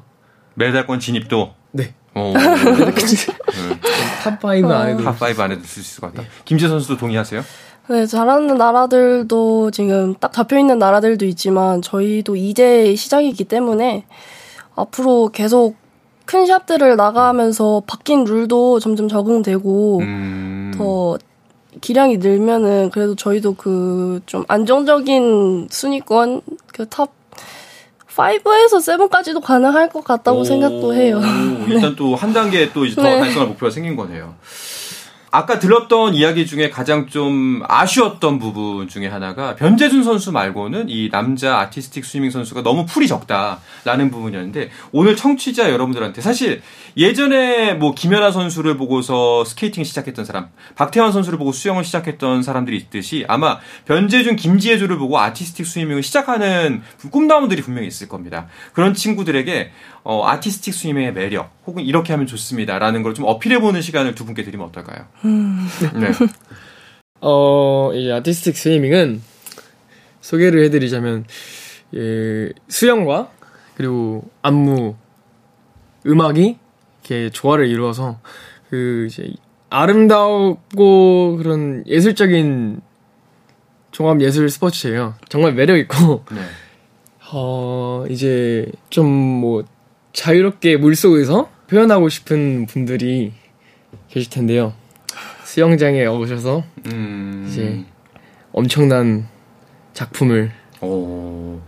메달권 0.54 1.00
진입도. 1.00 1.54
네. 1.72 1.94
어. 2.14 2.32
top5 4.22 4.70
안에도 4.70 5.02
top5 5.04 5.40
안에 5.40 5.56
들수 5.58 5.80
있을 5.80 6.00
것 6.00 6.14
같다. 6.14 6.28
김지혜 6.44 6.68
선수도 6.68 6.96
동의하세요? 6.96 7.42
네, 7.88 8.06
잘하는 8.06 8.56
나라들도 8.56 9.70
지금 9.72 10.14
딱 10.14 10.32
잡혀 10.32 10.58
있는 10.58 10.78
나라들도 10.78 11.26
있지만 11.26 11.82
저희도 11.82 12.36
이제 12.36 12.94
시작이기 12.94 13.44
때문에 13.44 14.04
앞으로 14.76 15.30
계속 15.32 15.76
큰 16.24 16.46
시합들을 16.46 16.96
나가면서 16.96 17.82
바뀐 17.86 18.24
룰도 18.24 18.78
점점 18.80 19.08
적응되고 19.08 19.98
음. 20.00 20.72
더 20.76 21.18
기량이 21.80 22.18
늘면은 22.18 22.90
그래도 22.90 23.14
저희도 23.16 23.54
그 23.54 24.20
좀 24.26 24.44
안정적인 24.48 25.68
순위권 25.70 26.42
그 26.72 26.86
top 26.88 27.10
5에서 28.14 28.76
7까지도 28.76 29.40
가능할 29.40 29.88
것 29.88 30.04
같다고 30.04 30.40
오, 30.40 30.44
생각도 30.44 30.94
해요. 30.94 31.18
일단 31.66 31.94
또한 31.96 32.32
단계 32.34 32.70
또 32.72 32.84
이제 32.84 32.94
더 32.94 33.02
네. 33.02 33.18
달성할 33.20 33.48
목표가 33.48 33.70
생긴 33.70 33.96
거네요. 33.96 34.34
아까 35.34 35.58
들었던 35.58 36.14
이야기 36.14 36.46
중에 36.46 36.68
가장 36.68 37.06
좀 37.06 37.62
아쉬웠던 37.66 38.38
부분 38.38 38.86
중에 38.86 39.06
하나가 39.08 39.56
변재준 39.56 40.04
선수 40.04 40.30
말고는 40.30 40.90
이 40.90 41.08
남자 41.10 41.58
아티스틱 41.58 42.04
스위밍 42.04 42.30
선수가 42.30 42.62
너무 42.62 42.84
pool이 42.84 43.08
적다라는 43.08 44.10
부분이었는데 44.10 44.68
오늘 44.92 45.16
청취자 45.16 45.70
여러분들한테 45.70 46.20
사실 46.20 46.60
예전에 46.98 47.72
뭐 47.72 47.94
김연아 47.94 48.30
선수를 48.30 48.76
보고서 48.76 49.46
스케이팅 49.46 49.84
시작했던 49.84 50.26
사람, 50.26 50.50
박태환 50.74 51.12
선수를 51.12 51.38
보고 51.38 51.50
수영을 51.52 51.82
시작했던 51.84 52.42
사람들이 52.42 52.76
있듯이 52.76 53.24
아마 53.26 53.58
변재준, 53.86 54.36
김지혜조를 54.36 54.98
보고 54.98 55.18
아티스틱 55.18 55.64
스위밍을 55.64 56.02
시작하는 56.02 56.82
꿈나무들이 57.10 57.62
분명히 57.62 57.88
있을 57.88 58.06
겁니다. 58.08 58.48
그런 58.74 58.92
친구들에게 58.92 59.70
어, 60.04 60.26
아티스틱 60.26 60.74
스위밍의 60.74 61.14
매력 61.14 61.52
혹은 61.64 61.84
이렇게 61.84 62.12
하면 62.12 62.26
좋습니다라는 62.26 63.02
걸 63.02 63.12
좀 63.12 63.26
어필해보는 63.26 63.82
시간을 63.82 64.14
두 64.14 64.24
분께 64.24 64.42
드리면 64.42 64.66
어떨까요? 64.68 65.04
네. 65.22 66.10
어, 67.20 67.92
이 67.94 68.10
아티스틱 68.10 68.56
스위밍은 68.56 69.22
소개를 70.20 70.64
해드리자면, 70.64 71.24
예, 71.94 72.50
수영과 72.68 73.30
그리고 73.76 74.28
안무, 74.42 74.96
음악이 76.06 76.58
이렇게 77.02 77.30
조화를 77.30 77.68
이루어서 77.68 78.20
그 78.70 79.06
이제 79.08 79.32
아름다웠고 79.70 81.36
그런 81.36 81.84
예술적인 81.86 82.80
종합 83.92 84.20
예술 84.20 84.48
스포츠예요. 84.48 85.14
정말 85.28 85.54
매력 85.54 85.76
있고, 85.78 86.24
네. 86.32 86.40
어, 87.32 88.04
이제 88.08 88.70
좀 88.90 89.06
뭐 89.06 89.64
자유롭게 90.12 90.76
물 90.76 90.94
속에서 90.94 91.50
표현하고 91.68 92.08
싶은 92.08 92.66
분들이 92.66 93.32
계실 94.08 94.30
텐데요. 94.30 94.74
수영장에 95.52 96.06
오셔서 96.06 96.62
음. 96.86 97.46
이제 97.46 97.84
엄청난 98.52 99.28
작품을 99.92 100.50
오. 100.80 101.58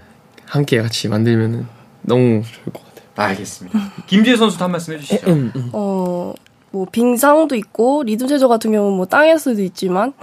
함께 0.47 0.81
같이 0.81 1.07
만들면은 1.07 1.67
너무 2.01 2.41
좋을 2.43 2.73
것 2.73 2.83
같아요. 2.83 3.07
알겠습니다. 3.15 3.79
김지혜 4.07 4.37
선수도 4.39 4.65
한 4.65 4.71
말씀 4.71 4.95
해주시죠. 4.95 5.31
음, 5.31 5.53
음. 5.55 5.71
어, 5.75 6.33
뭐 6.71 6.87
빙상도 6.91 7.57
있고 7.57 8.05
리듬 8.05 8.27
체조 8.27 8.49
같은 8.49 8.73
경우는 8.73 8.97
뭐 8.97 9.05
땅에서도 9.05 9.61
있지만 9.61 10.15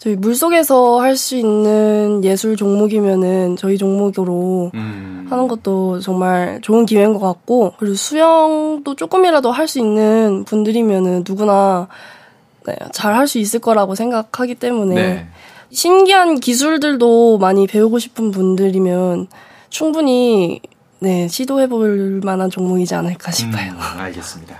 저희 0.00 0.16
물 0.16 0.34
속에서 0.34 1.00
할 1.00 1.16
수 1.16 1.36
있는 1.36 2.24
예술 2.24 2.56
종목이면은 2.56 3.54
저희 3.54 3.78
종목으로 3.78 4.72
음. 4.74 5.28
하는 5.30 5.46
것도 5.46 6.00
정말 6.00 6.58
좋은 6.60 6.84
기회인 6.84 7.12
것 7.12 7.20
같고 7.20 7.74
그리고 7.78 7.94
수영도 7.94 8.96
조금이라도 8.96 9.52
할 9.52 9.68
수 9.68 9.78
있는 9.78 10.44
분들이면은 10.44 11.22
누구나 11.24 11.86
네, 12.66 12.76
잘 12.92 13.14
할 13.14 13.26
수 13.28 13.38
있을 13.38 13.60
거라고 13.60 13.94
생각하기 13.94 14.56
때문에 14.56 14.94
네. 14.94 15.28
신기한 15.72 16.38
기술들도 16.40 17.38
많이 17.38 17.66
배우고 17.66 17.98
싶은 17.98 18.30
분들이면 18.30 19.28
충분히 19.70 20.60
네 21.00 21.28
시도해 21.28 21.68
볼 21.68 22.20
만한 22.24 22.50
종목이지 22.50 22.94
않을까 22.94 23.30
싶어요. 23.32 23.72
음, 23.72 23.78
알겠습니다. 23.98 24.54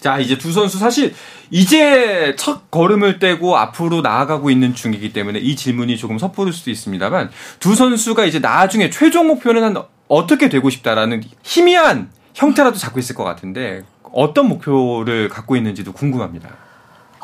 자, 0.00 0.18
이제 0.18 0.38
두 0.38 0.52
선수 0.52 0.78
사실 0.78 1.12
이제 1.50 2.34
첫 2.38 2.70
걸음을 2.70 3.18
떼고 3.18 3.56
앞으로 3.56 4.00
나아가고 4.00 4.50
있는 4.50 4.74
중이기 4.74 5.12
때문에 5.12 5.38
이 5.40 5.56
질문이 5.56 5.96
조금 5.96 6.18
섣부를 6.18 6.52
수도 6.52 6.70
있습니다만 6.70 7.30
두 7.58 7.74
선수가 7.74 8.24
이제 8.24 8.38
나중에 8.38 8.90
최종 8.90 9.26
목표는 9.26 9.62
한 9.64 9.76
어떻게 10.08 10.48
되고 10.48 10.70
싶다라는 10.70 11.22
희미한 11.42 12.10
형태라도 12.34 12.78
잡고 12.78 13.00
있을 13.00 13.14
것 13.14 13.24
같은데 13.24 13.82
어떤 14.12 14.46
목표를 14.48 15.28
갖고 15.28 15.56
있는지도 15.56 15.92
궁금합니다. 15.92 16.48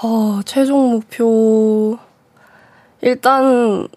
어, 0.02 0.40
최종 0.44 0.90
목표 0.92 1.98
일단 3.00 3.88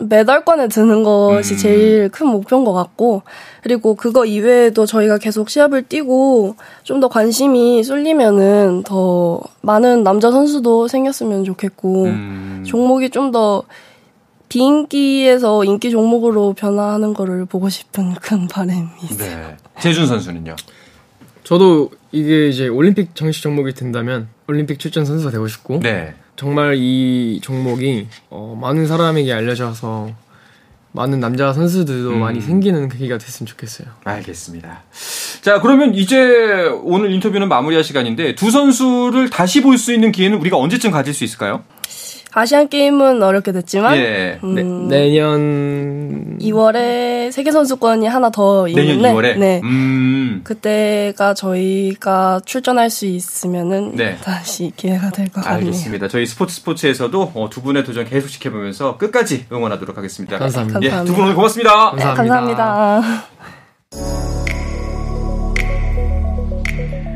메달권에 0.00 0.68
드는 0.68 1.04
것이 1.04 1.54
음. 1.54 1.58
제일 1.58 2.08
큰 2.08 2.26
목표인 2.28 2.64
것 2.64 2.72
같고 2.72 3.22
그리고 3.62 3.94
그거 3.94 4.24
이외에도 4.24 4.84
저희가 4.86 5.18
계속 5.18 5.48
시합을 5.48 5.84
뛰고 5.84 6.56
좀 6.82 7.00
더 7.00 7.08
관심이 7.08 7.82
쏠리면은 7.84 8.82
더 8.84 9.40
많은 9.60 10.02
남자 10.02 10.30
선수도 10.30 10.88
생겼으면 10.88 11.44
좋겠고 11.44 12.04
음, 12.04 12.64
종목이 12.66 13.10
좀 13.10 13.30
더 13.32 13.62
비인기에서 14.48 15.64
인기 15.64 15.90
종목으로 15.90 16.52
변화하는 16.52 17.14
거를 17.14 17.46
보고 17.46 17.70
싶은 17.70 18.12
큰 18.14 18.46
바람이 18.48 18.86
있어요. 19.04 19.30
네. 19.48 19.56
재준 19.80 20.06
선수는요. 20.06 20.56
저도 21.42 21.88
이게 22.12 22.48
이제 22.48 22.68
올림픽 22.68 23.14
정식 23.14 23.42
종목이 23.42 23.72
된다면 23.72 24.28
올림픽 24.46 24.78
출전 24.78 25.04
선수가 25.04 25.30
되고 25.32 25.48
싶고 25.48 25.80
네. 25.80 26.14
정말 26.36 26.74
이 26.76 27.40
종목이 27.42 28.06
어, 28.30 28.56
많은 28.60 28.86
사람에게 28.86 29.32
알려져서 29.32 30.10
많은 30.92 31.20
남자 31.20 31.54
선수들도 31.54 32.10
음. 32.10 32.20
많이 32.20 32.40
생기는 32.42 32.88
계기가 32.88 33.16
됐으면 33.16 33.46
좋겠어요. 33.46 33.88
알겠습니다. 34.04 34.82
자, 35.40 35.60
그러면 35.60 35.94
이제 35.94 36.68
오늘 36.84 37.10
인터뷰는 37.12 37.48
마무리할 37.48 37.82
시간인데 37.82 38.34
두 38.34 38.50
선수를 38.50 39.30
다시 39.30 39.62
볼 39.62 39.78
수 39.78 39.92
있는 39.94 40.12
기회는 40.12 40.38
우리가 40.38 40.58
언제쯤 40.58 40.90
가질 40.90 41.14
수 41.14 41.24
있을까요? 41.24 41.64
아시안 42.34 42.68
게임은 42.68 43.22
어렵게 43.22 43.52
됐지만 43.52 43.96
예. 43.98 44.38
음, 44.42 44.88
네, 44.88 45.08
내년 45.08 46.38
2월에 46.38 47.30
세계 47.30 47.52
선수권이 47.52 48.06
하나 48.06 48.30
더 48.30 48.66
있는데 48.68 48.94
내년 48.96 49.14
2월에. 49.14 49.38
네. 49.38 49.60
음. 49.62 50.40
그때가 50.44 51.34
저희가 51.34 52.40
출전할 52.44 52.90
수 52.90 53.06
있으면은 53.06 53.94
네. 53.96 54.16
다시 54.22 54.72
기회가 54.76 55.10
될 55.10 55.28
것 55.28 55.42
같네요. 55.44 55.58
알겠습니다. 55.66 56.08
저희 56.08 56.26
스포츠 56.26 56.54
스포츠에서도 56.56 57.32
어, 57.34 57.48
두 57.50 57.62
분의 57.62 57.84
도전 57.84 58.04
계속 58.04 58.28
지켜보면서 58.28 58.96
끝까지 58.98 59.46
응원하도록 59.52 59.96
하겠습니다. 59.96 60.38
감사합니다. 60.38 60.80
예, 60.82 60.88
감사합니다. 60.88 61.04
두분 61.12 61.24
오늘 61.24 61.34
고맙습니다. 61.34 61.90
감사합니다. 61.90 62.56
감사합니다. 62.96 64.41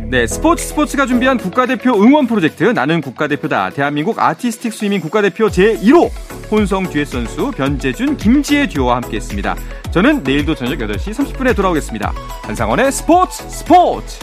네, 0.09 0.25
스포츠 0.29 0.65
스포츠가 0.65 1.05
준비한 1.05 1.37
국가대표 1.37 1.91
응원 2.01 2.29
프로젝트 2.29 2.63
나는 2.63 3.01
국가대표다. 3.01 3.71
대한민국 3.71 4.21
아티스틱 4.21 4.73
스위밍 4.73 5.01
국가대표 5.01 5.49
제1호 5.49 6.11
혼성 6.49 6.89
듀엣 6.89 7.09
선수 7.09 7.51
변재준, 7.51 8.17
김지혜 8.17 8.69
듀오와 8.69 8.97
함께했습니다. 8.97 9.57
저는 9.91 10.23
내일도 10.23 10.55
저녁 10.55 10.79
8시 10.79 11.13
30분에 11.13 11.57
돌아오겠습니다. 11.57 12.13
한상원의 12.43 12.93
스포츠 12.93 13.43
스포츠. 13.49 14.21